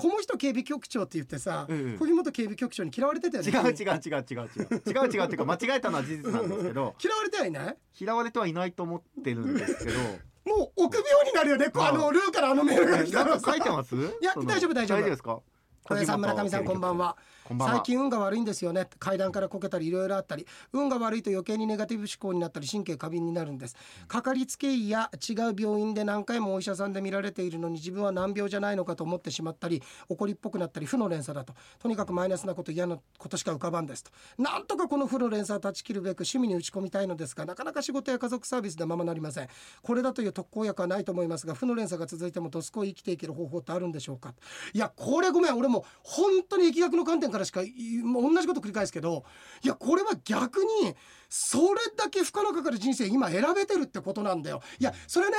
[0.00, 4.82] この人警備局長って言ってさ、うん、小木本警備局長に嫌われてたよね違う違う違う違う違う。
[4.86, 6.94] 違う違うっていうか間違えたのは事実なんですけど。
[7.02, 7.76] 嫌われてはいない？
[8.00, 9.98] 嫌われてはいないと思ってるんですけど。
[10.46, 13.96] もう臆病になるよね、あのルーからあのメールが来たら書いてます？
[13.96, 14.98] いや大丈夫大丈夫。
[14.98, 15.40] 大丈夫ですか？
[15.82, 17.16] 小木さん村上さんこんばんは。
[17.58, 18.88] 最近運が悪いんですよね。
[18.98, 20.46] 階段からこけたりいろいろあったり。
[20.72, 23.76] 運が悪いと余計にネガティブ思考になったり神経過敏になるんです。
[24.06, 31.54] かかりつけ医や違う病院で何回もお医者さんで見られているのに自分は難病じゃないのかと思ってしまったり怒りっぽくなったり負の連鎖だと。
[31.78, 34.10] とにかくマイナスなこと嫌なことしか浮かばんですと。
[34.38, 39.48] なんとかこの負の連鎖を断ち切るべく趣味に打ち込みたいのですがなかなか仕事や家族サービスでままなりません。
[39.82, 44.34] これだという特効薬はないと思いますが負の連鎖が続いてもどすこい生きていける方法ってあるんでしょうか。
[44.72, 45.56] いやこれごめん。
[45.56, 47.72] 俺も本当に疫学の観点からしかい
[48.02, 49.24] もう同じこと繰り返すけど
[49.62, 50.94] いやこれは逆に
[51.28, 54.62] それだけ負荷のかかる人生今選べてるってことなんだよ。
[54.78, 55.36] いやそれね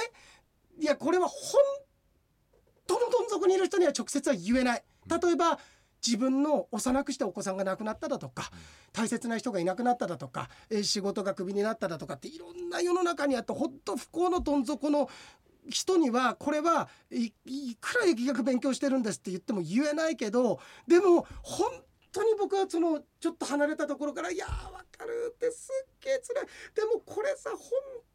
[0.80, 1.62] いやこれは本
[2.88, 4.84] 当のどん底にいる人には直接は言えない。
[5.08, 5.60] 例えば
[6.06, 8.50] 自分の幼くしたお子さんが亡くなっただとか
[8.94, 15.10] 大切な人がいなくなっただとかえー仕事がクビになっただとかっていろんな世の中にあって本当不幸のどん底の
[15.70, 21.70] 人にはこれはいいくら疫学勉強してるんですって言っても言えないけどでも本
[22.12, 26.46] 当に僕はそのちょっと離れたところから「いやーわかる」ってすっげえ辛い。
[26.74, 27.60] でもこれさ本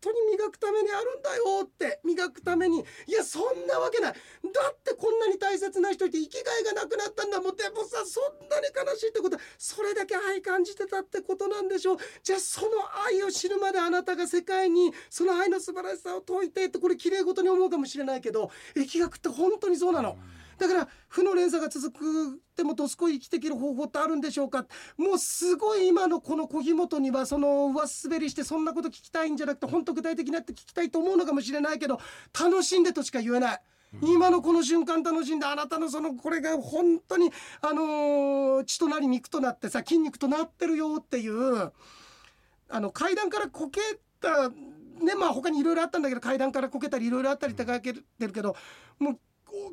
[0.01, 2.85] 当に磨くためにあるんだよって磨くために。
[3.07, 4.13] いやそんなわけない。
[4.13, 4.19] だ
[4.71, 7.57] ってこんなに大切な人いて生きがいがなくなったんだもん。
[7.57, 11.97] でもさそんなに悲しいってことはそれだけ愛感じてたってことなんでしょう。
[12.23, 12.71] じゃあその
[13.07, 20.19] 愛を知るまであなたが世界にその愛の素晴らしさを説いてってこれ綺麗事に思うかもしれないけど疫学って本当にそうなの。
[20.59, 24.67] だから負の連鎖が続くでもどすこい生きていける方法ってあるんでしょうか？
[24.97, 31.99] もうすごい今のこの小木本にはその上滑りしてそんなこと聞きたいんじゃなくて本当具体的になって聞きたいと思うのかもしれないけど
[32.39, 33.61] 楽しんでとしか言えない。
[34.03, 37.31] 今のこの瞬間楽しんであなたのそのこれが本当に
[37.61, 41.73] あのー血となり肉となってさ筋肉となってるよっていう
[42.69, 43.81] あの階段からこけ
[44.21, 48.57] たねまあ他にいろいろあったんだけど階段からこけたりいろいろあったりって書けてるけど
[48.99, 49.19] もう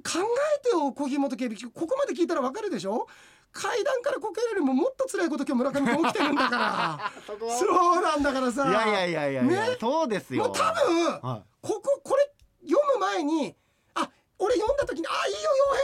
[0.04, 0.20] 考
[0.60, 3.08] えてよ小木本警備ここまで聞いたらわかるでしょ？
[3.54, 7.12] 階段からこけるよりももっと辛いこと今日村上君起きてるんだから。
[7.60, 8.70] そうなんだからさ。
[8.70, 9.78] いやいやいやいやね？
[9.80, 10.46] そうですよ。
[10.46, 12.32] もう多分はこここれ
[12.70, 13.56] 読む前に
[13.96, 14.10] あ
[14.40, 15.40] 俺読んだ時にあいいよ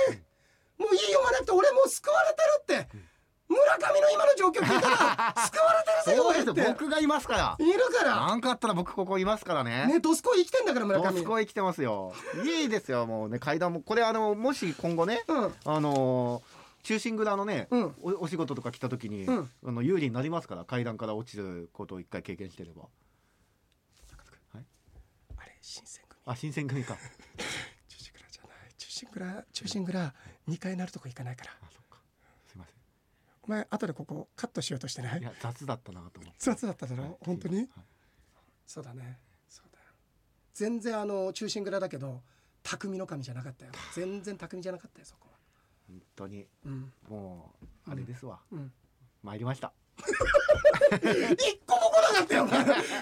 [0.08, 0.24] 傭兵。
[0.78, 2.34] もういい読まなくて俺もう救われ
[2.70, 3.07] てるって
[3.50, 6.54] 村上の今の状況聞いたら 救われてい、そうるぜ傭兵って。
[6.54, 7.66] です僕がいますから。
[7.66, 8.16] いるから。
[8.28, 9.88] なんかあったら僕ここいますからね。
[9.88, 11.12] ねドスコイ生きてんだから村上。
[11.12, 12.14] ドスコイ来てますよ。
[12.44, 13.40] いいですよもうね。
[13.40, 15.56] 階段もこれあのもし今後ねうん。
[15.66, 17.96] あのー中心蔵のね、うん。
[18.02, 19.52] おお仕事とか来た時に、うん。
[19.66, 22.84] あの有利になりますから階段から落ちることを一回経験してれば。
[24.54, 26.22] あれ新選組。
[26.26, 26.96] あ新選組か。
[27.90, 28.74] 中心蔵じゃない。
[28.78, 30.14] 中心蔵中心蔵
[30.48, 31.52] 2階になるとこ行かないから。
[31.62, 31.82] あそ
[33.48, 35.20] 前後でここカットしようとしてない？
[35.20, 36.38] んいや雑だったなと思って。
[36.40, 37.16] 雑だっただろ、はい。
[37.22, 37.58] 本当に？
[37.58, 37.70] はい。
[38.66, 39.20] そうだね。
[39.50, 39.86] そうだよ。
[40.54, 42.22] 全然あの中心蔵だけど
[42.64, 43.72] 匠の神じゃなかったよ。
[43.96, 45.38] 全然匠じゃなかったよそこは。
[45.88, 46.46] 本当に。
[46.66, 46.92] うん。
[47.08, 47.56] も
[47.88, 48.72] うあれですわ、うん。
[49.24, 49.74] 参りました
[51.38, 52.48] 一個も来なかったよ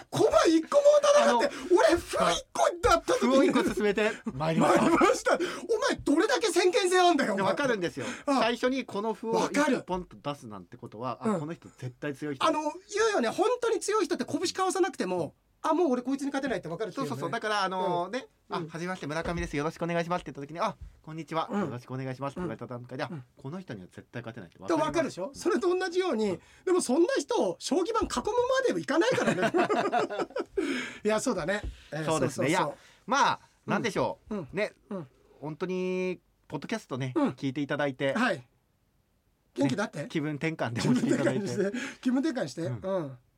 [0.10, 1.52] コマ一個も打たなかったよ。
[1.72, 4.12] 俺歩一個だった時歩を一に個進めて。
[4.34, 4.82] 参りました。
[4.82, 5.34] 参りました。
[5.34, 8.06] お前どれだけ先見性あんだよわかるんですよ。
[8.26, 9.78] あ最初にこの歩をわかる。
[9.78, 12.46] 一ポンと出すなんてことは、うこの人絶対強い人。
[12.46, 12.72] あの言
[13.10, 13.30] うよね。
[13.30, 15.34] 本当に強い人って拳かわさなくても
[15.68, 17.32] あもう俺こいつに勝てないって分かるっていそうそうそう。
[17.32, 18.56] だかからあのね、うん。
[18.56, 19.58] あはじめまして村上です。
[19.58, 23.24] よろしくお願いしますって言った時にあこんにちは、うんよろしくお願いしますって言われた段階で、あうん。
[23.36, 25.26] この人には絶対勝てないってと分かるでしょ？
[25.26, 29.52] ょそれと同じようにでもそんな人を将棋盤囲むまではいかないからね。
[31.04, 31.62] いやそうだね、
[31.92, 32.50] えーそうですね。
[32.50, 32.70] いや
[33.08, 34.48] まあなんでしょう、うん。
[34.54, 35.08] ね、うん。
[35.42, 37.30] 本当にポッドキャストね、うん。
[37.30, 38.44] 聞いていただいて、はい。
[39.56, 41.72] 元気だって、気分転換で気分もしていただい転換して。
[41.72, 42.80] て気分転換して、ううんん。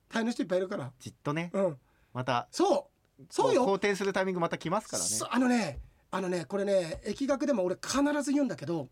[0.09, 0.91] 大変な人いっぱいいるから。
[0.99, 1.51] じっとね。
[1.53, 1.77] うん
[2.17, 2.89] またそ
[3.19, 3.23] う。
[3.29, 3.61] そうよ。
[3.61, 5.09] こ好転するタイミングまた来ますからね。
[5.09, 8.87] そあのねあのねこれね疫学でも俺必ず言うんだけど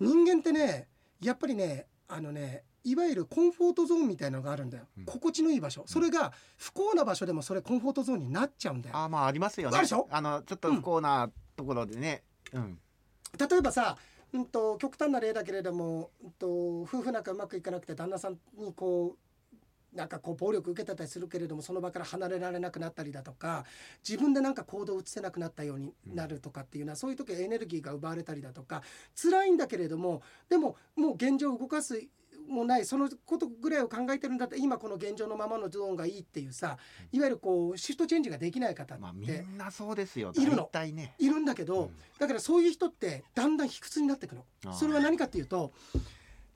[0.00, 0.88] 人間ってね
[1.20, 5.04] やっぱりねあのねいわゆるコンフォートゾーンみたいなのがあるんだよ、うん。
[5.04, 5.84] 心地のいい場所。
[5.86, 8.96] それが不幸な場所でもそれコンフォートゾーンになっちゃうんだよ。
[8.96, 9.76] あまあありますよね。
[9.76, 10.08] あるでしょ？
[10.10, 12.22] あのちょっと不幸なところでね、
[12.54, 12.78] うん。
[13.38, 13.98] 例えばさ、
[14.32, 16.46] うん、と極端な例だけれども、うん、と
[16.82, 19.18] 夫婦仲うまくいかなくて旦那さんにこう
[19.94, 23.64] なんかこう暴力受けてたりするけれどもその場から離れられなくなったりだとか
[24.06, 28.82] 自分でなんか行動を移せなくなったようになるとかっていうのは、そういう時はエネルギーが奪われたりだとか
[29.20, 32.00] 辛いんだけれどもでももう現状を動かす
[32.48, 36.78] もないそのことぐらいを考えてるんだって今この現状のままのゾーンがいいっていうさ
[37.12, 40.32] いわゆるこうシフトチェンジができない方って、まあみんなそうですよ。
[40.34, 40.70] いるの。
[40.72, 41.14] ね。
[41.18, 41.90] いるんだけど、うん。
[42.18, 44.72] だからそういう人ってだんだん卑屈になっていくの。
[44.72, 45.72] それは何かっていうと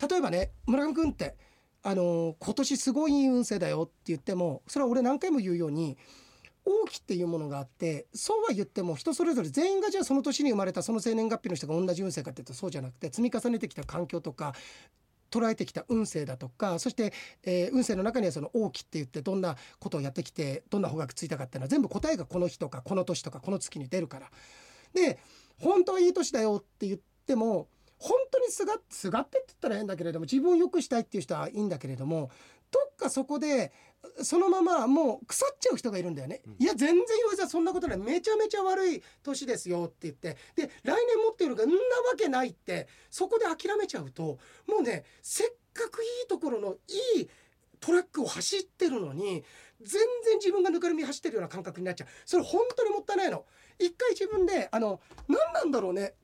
[0.09, 1.37] 例えばね村上君って
[1.83, 5.97] あの今年すごいいい運勢だよって言ってもそれは俺何回も言うように
[6.65, 14.55] 王気っていうものがあってそうは言っても人それぞれ全員がじゃあその年に生まれたその生年月日の人が同じ運勢かっていうとそうじゃなくて積み重ねてきた環境とか
[15.33, 17.13] 捉えてきた運勢だとかそして、
[17.43, 24.31] えー運勢の中にはその王気って言ってどんなことをやってきてどんな方角ついたかっていうのは全部答えがこの日とかこの年とかこの月に出るから。
[24.95, 25.19] で
[25.59, 27.67] 本当はいい年だよって言っても
[28.03, 32.31] 本当にすがすがってって言ったら変だけれども自分を良くしたいっていう人はいいんだけれども
[32.73, 33.73] どっかそこで
[34.23, 36.41] そのままもう腐っちゃう人がいるんだよね。
[36.45, 36.57] うん。
[36.59, 37.99] いや全然岩井さんそんなことない。
[37.99, 41.81] めちゃめちゃ悪い年ですよって言ってで来年持ってるがんなわ
[42.19, 46.75] けないってそこで諦めちゃうともうねせっかくいいところの
[47.17, 47.29] いい
[47.79, 49.45] トラックを走ってるのに
[49.81, 52.09] 全然自分がぬかるみ走ってるような感覚になっちゃう。
[52.25, 53.45] それ本当にもったいないの。
[53.79, 56.15] 一回自分であの何なんだろうね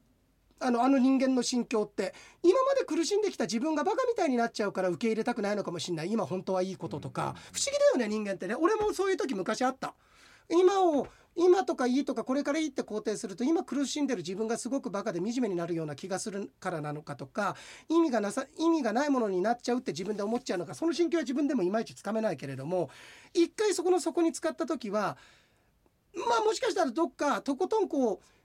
[0.60, 6.10] あのあの人間の心境って今まで苦しんできた自分がバカみたいになっちゃうから受け入れたくないのかもしれない。
[6.10, 7.32] 今本当はいいこととか、うん。
[7.34, 8.54] 不思議だよね人間ってね。
[8.54, 9.94] 俺もそういう時昔あった。
[10.50, 11.06] 今を
[11.38, 17.54] 今とかいいとかこれからいいって肯定すると今苦しんでる自分がすごくバカで惨めになるような気がするからなのかとか
[17.88, 22.90] 意味がなさ意味がないものになっちゃうって自分で思っちゃうのかその心境は自分でもいまいちつかめないけれども
[23.32, 25.16] 一回そこの底に使った時は
[26.16, 28.37] まあもしかしたらどっかとことんこう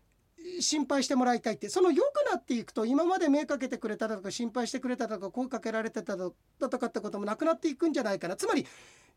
[0.60, 1.70] 心配してもらいたいって。
[1.70, 6.30] その良くなっていくと今まで目かけてくれただとか心配してくれただとか声かけられてただ
[6.60, 8.36] とかってこともなくなっていくんじゃないかな。
[8.36, 8.66] つまり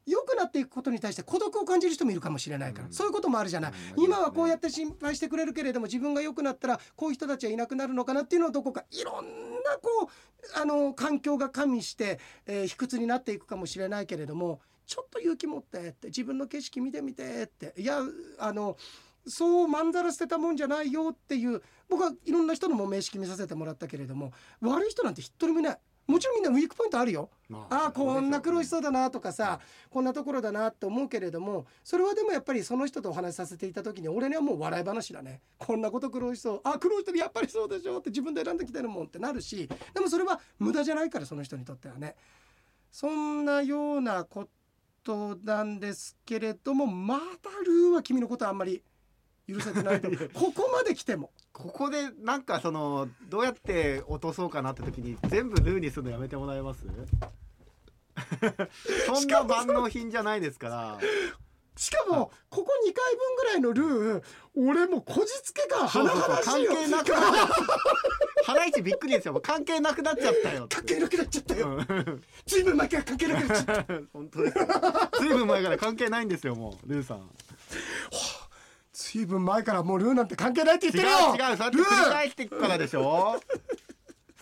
[0.07, 2.93] 良くなっていくことに対して孤独を感じる人もいるかもしれないから、うん。
[2.93, 4.05] そういうこともあるじゃない、うん。
[4.05, 18.01] 今はこうやって心配してくれるけれども自分が良くなったらこういう人たちはいなくなるのかなっていうのをどこかいろんなこうあの環境が加味して、えー卑屈になっていくかもしれないけれどもちょっと勇気持ってって自分の景色見てみてっていや
[18.39, 18.77] あの
[19.27, 25.79] そうまんざら捨てたもんじゃないよっていう僕はいろんな人のも名式見させてもらったけれども悪い人なんて一人もいない。
[26.07, 27.31] もちろんみんなウィークポイントあるよ。
[27.49, 29.59] まああこんな苦労しうそうだなとかさ
[29.91, 35.41] こんなところだなって思うけれどもそれはでもやっぱりその人とお話しさせていた時に俺にはもう笑い話だね。
[35.59, 36.61] こんなこと苦労しそう。
[36.62, 42.14] あ苦労してるやっぱりそうでしょって自分で選んできてるもんってなるしでもそれは無駄じゃないからその人にとってはね。
[42.93, 44.49] そんなようなこ
[45.03, 47.22] となんですけれどもまだ
[47.64, 48.83] ルーは君のことはあんまり
[49.49, 50.09] 許せてないと。
[50.34, 51.30] ここまで来ても。
[51.53, 56.84] ここでなんかそのどうやって落とそうかなって時に全部ルーにするのやめてもらえます？
[59.07, 60.99] そんな万能品じゃないですから。
[61.78, 64.22] しかもここ2回分ぐらいのルー
[64.57, 66.30] 俺もうこじつけ感そうそうそう。
[66.30, 66.90] 甚だしいよ関係なく。
[66.90, 69.38] なっちゃったハライチびっくりですよ。
[69.42, 71.68] 関係なくなっちゃったよ関係なくなっちゃったよ。
[71.68, 72.22] うん。
[72.47, 73.94] ずいぶん前から関係なくなっちゃった。
[74.14, 74.66] 本当ですよ。
[75.20, 77.28] ずいぶん前から関係ないんですよもうルーさん
[78.99, 81.49] ずいぶん前からもうルーなんて関係ないって言違ってるよ！
[81.51, 81.57] う違う。
[81.57, 83.38] そうやって繰り返していくからでしょ？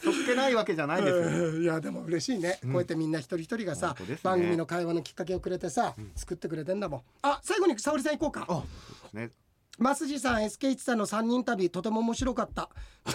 [0.02, 1.48] そっけないわけじゃないですよ。
[1.48, 4.20] うんいやでも嬉しいね、こうやってみんな一人一人がさ、本当ですね。
[4.22, 7.02] 番組の会話のきっかけをくれてさ、作ってくれてんだもん。
[7.22, 8.46] あ最後に沙織さん行こうか。
[8.48, 8.62] あ
[9.16, 9.30] ね。
[9.76, 12.68] 増地さん SK1 さんの3人旅とても面白かった。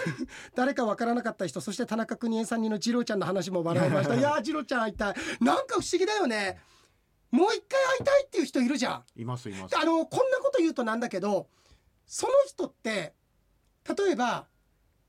[0.54, 4.14] 誰かわからなかった人そして田中邦衛さんにの次郎ちゃんの話も笑いました。
[4.18, 5.14] いやー次郎ちゃん会いたい。
[5.40, 6.60] なんか不思議だよね
[7.30, 9.04] もう一回会いたいっていう人いるじゃん。
[9.16, 9.78] いますいます。
[9.78, 11.48] あのこんなこと言うとなんだけど
[12.06, 13.14] その人って
[13.88, 14.46] 例えば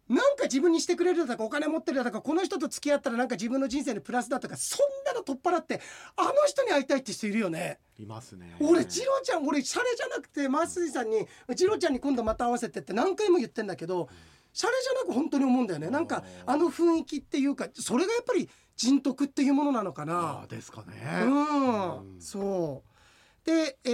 [0.07, 5.81] なんか自分にしてくれるだとかお金持ってるだとかこの人と付き合ったらなんか自分の人生にプラスだとかそんなの取っ払って
[6.17, 7.79] あの人に会いたいって人いるよね。
[7.97, 8.55] いますね。
[8.59, 14.09] 俺次郎ちゃん俺シャレじゃなくて増井さんに「次郎ちゃんに今度また会わせて」って何回も言ってんだけど
[14.53, 15.89] シャレじゃなく本当に思うんだよね。
[15.89, 20.41] なんかあの雰囲気っていうかそれがやっぱり人徳っていうものなのかな。
[20.43, 20.47] あ。
[20.47, 21.23] ですかね。
[21.23, 22.21] うん、うん。
[22.21, 22.91] そう。
[23.43, 23.89] でえ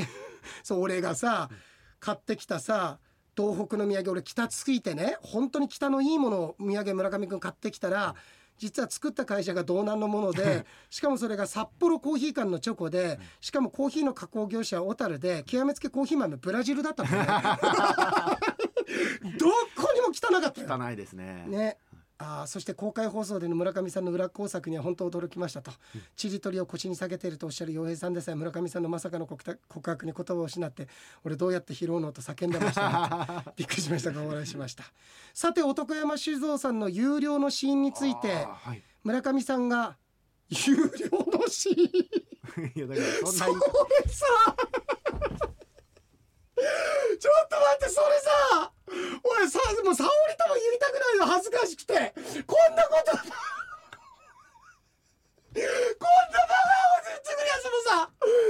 [0.00, 0.06] ー
[0.62, 1.48] そう俺がさ
[2.00, 2.98] 買ってきたさ
[3.36, 8.14] 東北の土産俺北ついてね本当に北のいいものを土産村上くん買ってきたら
[8.58, 17.26] 実は作った会社が道南のもので しかもそれが札幌コーヒー館のチョコでしかもコーヒーの加工業者は小樽で極めつけコーヒー豆ブラジルだったもんね。
[19.38, 20.68] どこにも汚かったよ。
[20.68, 21.44] 汚いですね。
[21.46, 21.78] ね。
[22.22, 25.72] あーそして公開放送での村上さんの裏工作には本当驚きましたと、
[26.14, 29.44] ちりとりを腰に下げているとおっしゃる洋平さんでさえ村上さんのまさかの告
[29.82, 30.86] 白に言葉を失って
[31.24, 34.84] 俺どうやって拾うのと叫んでました、ね、 びっくりしましたがお笑いしました。
[35.34, 38.82] さて男山酒造さんの有料のシーンについてはい。
[39.02, 39.96] 村上さんが
[40.48, 42.32] 有料のシーン。
[42.76, 44.26] いやだからそんなそれさ
[47.18, 48.72] ちょっと待ってそれさ
[49.24, 52.14] 俺さもう沙織とも言いたくないの恥ずかしくて。
[52.46, 53.16] こんなこと。
[55.52, 55.68] こんな
[56.48, 56.64] バカ
[56.96, 58.40] を作るやつもさ名前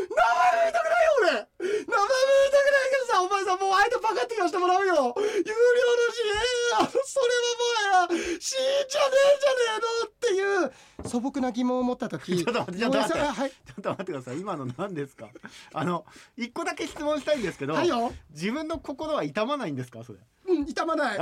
[0.54, 1.30] も言いたくないよ俺。
[1.32, 4.94] 名前も言いたくないけどさお前さもう相手パカって言わせてもらうよ。
[4.94, 6.38] 有料の支援
[6.78, 13.18] あのそれはもはや死んじゃねえじゃねえのっていう素朴な疑問を持った時ちょっと待ってちょっと待って。
[13.18, 13.50] はい。
[13.50, 14.38] ちょっと待ってください。
[14.38, 15.28] 今の何ですか？
[15.74, 16.04] あの
[16.36, 18.12] 一個だけ質問したいんですけど、はいよ。
[18.30, 20.04] 自分の心は痛まないんですか？
[20.04, 21.18] それうん、痛まない。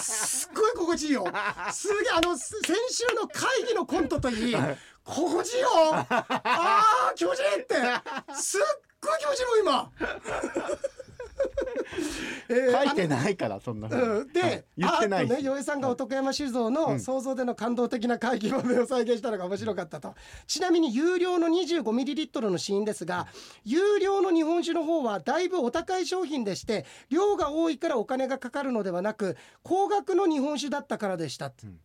[0.00, 1.24] すっごい心地いいよ。
[1.72, 2.52] すげえ、あの、先
[2.90, 4.56] 週の会議のコントといい、
[5.04, 5.68] 心地いいよ。
[5.94, 7.74] ああ、気持ちいいって。
[8.34, 8.60] すっ
[9.00, 9.90] ごい気持ちいいもん、今。
[12.48, 14.64] えー書いてないからそんなふうで、はい。
[14.76, 20.14] 言ってないとね、洋江さんが男山酒造の想像での感動的な会議豆を再現したのが面白かったと。
[20.46, 23.28] ちなみに有料の 25ml のシーンですが、
[23.64, 31.46] 有料の日本酒の方はだいぶお高い商品でして、量が多いからお金がかかるのではなく、高額の日本酒だったからでした。
[31.46, 31.66] って。
[31.66, 31.78] ん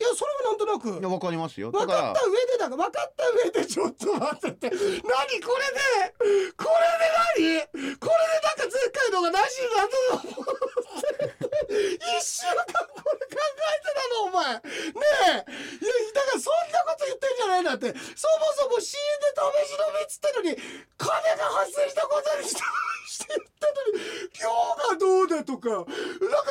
[0.00, 0.98] いや、それはなんとなく。
[0.98, 1.70] いやわかりますよ。
[1.70, 4.70] だ分かった上でだから分かった上でちょっと待ってって。
[4.70, 6.10] 何これで？
[6.58, 7.96] これで何？
[7.98, 11.30] これでなんか前回のがなしになったと思って。
[11.70, 12.58] 一週間
[12.90, 14.54] これ考えてたのお前。
[14.54, 15.46] ねえ。
[15.46, 17.94] いやだからそんなこと言ってんじゃないなって。
[18.18, 18.98] そもそも CM
[19.30, 20.58] で試し飲みっつったのに
[20.98, 21.06] 金
[21.38, 22.60] が発生したことにして
[23.06, 24.02] して言ったのに
[24.42, 24.50] 量
[24.90, 25.70] がどうだとか。
[25.70, 25.94] なんか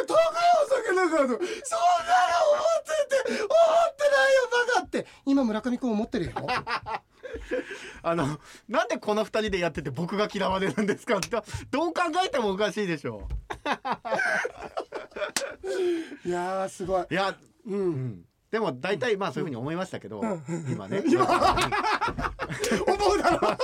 [0.08, 0.24] 高い
[0.64, 1.44] お酒だからとか。
[1.68, 2.96] そんなの思って
[3.28, 3.33] て。
[3.33, 3.50] 思ってないよ
[4.68, 5.06] バカって。
[5.26, 6.32] 今村上君思ってるよ。
[8.04, 11.18] あのなんでこの二人でやってて僕が嫌われるんですか？
[11.18, 11.30] っ て
[11.72, 13.28] どう考えてもおかしいでしょ
[16.26, 17.06] いやーすごい。
[17.10, 17.90] いやううん。
[17.92, 20.22] んでも大体まあそういうふうに思いましたけど、
[20.70, 21.04] 今ね。
[21.08, 21.14] 思
[23.14, 23.58] うだろ。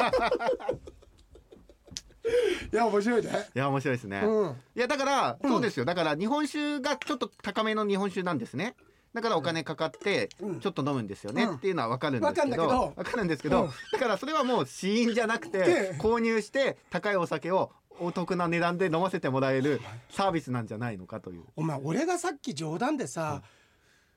[2.71, 3.49] いや面白いね。
[3.55, 4.55] いや面白いですね、うん。
[4.75, 5.85] いやだからそうですよ。
[5.85, 8.75] だから日本酒がちょっと高めの日本酒なんですね
[9.13, 10.59] だからお金かかってうん。
[10.59, 11.55] ちょっと飲むんですよねうん。
[11.55, 13.69] っていうのは分かるんですけど分かるんですけど、うん。
[13.91, 21.43] だからそれはもう死因じゃなくてで購入して高いお酒をお得な値段で飲ませてもらえるサービスなんじゃないのかという。
[21.55, 23.41] お前俺がさっき冗談でさ、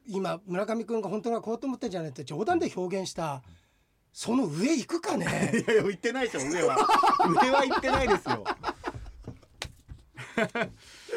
[0.07, 3.43] 今村上君が本当はこうと思ってんじゃないって冗談で表現した
[4.13, 5.25] その上行くかね？
[5.67, 6.77] いやいや行ってないでしょ上は。
[7.43, 8.45] 上は行ってないですよ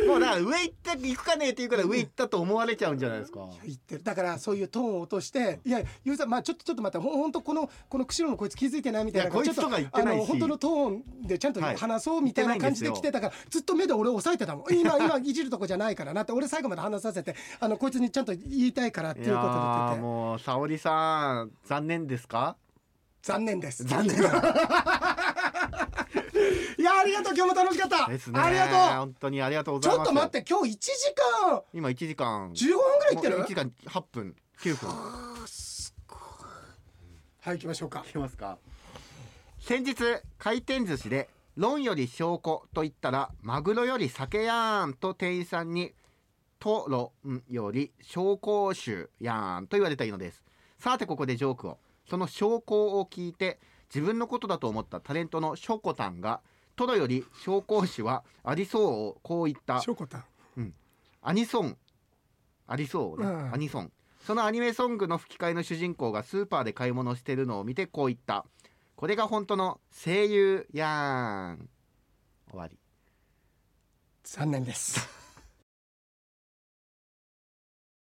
[0.07, 3.47] もうだから上行って行くかねって言うから上行ったと思われちゃうんじゃないですか。
[3.63, 4.03] 言ってる。
[4.03, 7.07] だからそういうトーンを落としていやゆうさんまあちょっとちょっと待って。
[7.07, 10.17] ほほんとこのこの釧路のこいつ気づいてないみたいなこいつとか言ってないし。
[10.17, 14.65] あの本当のトーンでちゃんとはい話そうみたいな感じで来てたから、ずっと目で俺を押さえてたもん。
[14.75, 19.99] 今今いじるとこじゃないからなって俺最後まで話させてあのこいつにちゃんと言いたいからっていうことで言って。
[20.01, 22.57] もう沙織さん残念ですか？
[23.21, 23.83] 残念です。
[23.83, 24.17] 残念
[27.05, 28.07] りがとう今日も楽しかった。
[28.09, 28.39] ですね。
[28.39, 28.77] ありがとう。
[28.99, 30.09] 本当にありがとうごちょっざいます。
[30.09, 30.89] と待って今日1時
[31.51, 31.63] 間。
[31.73, 32.51] 今1時間。
[32.51, 33.37] 15分ぐらいいってる？
[33.37, 34.35] もう1時間8分。
[34.59, 34.89] 9分。
[37.41, 38.03] はい行きましょうか。
[38.07, 38.57] いきますか。
[39.59, 39.95] 先日
[40.37, 45.93] 回転寿司で「論より証拠」と言ったら「マグロより酒やーん」と店員さんに
[46.59, 50.43] 「とろんより紹興酒やーん」と言われたいのです。
[50.79, 51.79] さてここでジョークを。
[52.09, 53.59] その証拠を聞いて
[53.93, 56.41] 自分のことだと思ったタレントのショコタンが
[56.75, 58.83] 「トロより紹興酒はありそう」
[59.15, 59.81] をこう言った。
[59.81, 60.73] しょこたん。
[61.21, 61.77] アニソン。
[62.67, 63.53] ありそうね、うん。
[63.53, 63.91] アニソン。
[64.25, 68.45] そのアニメソングの吹き替えの主人公がスーパーで買い物してるのを見てこう言った。
[68.95, 71.69] これが本当の声優やーん。
[72.49, 72.77] 終わり。
[74.23, 75.24] 残念です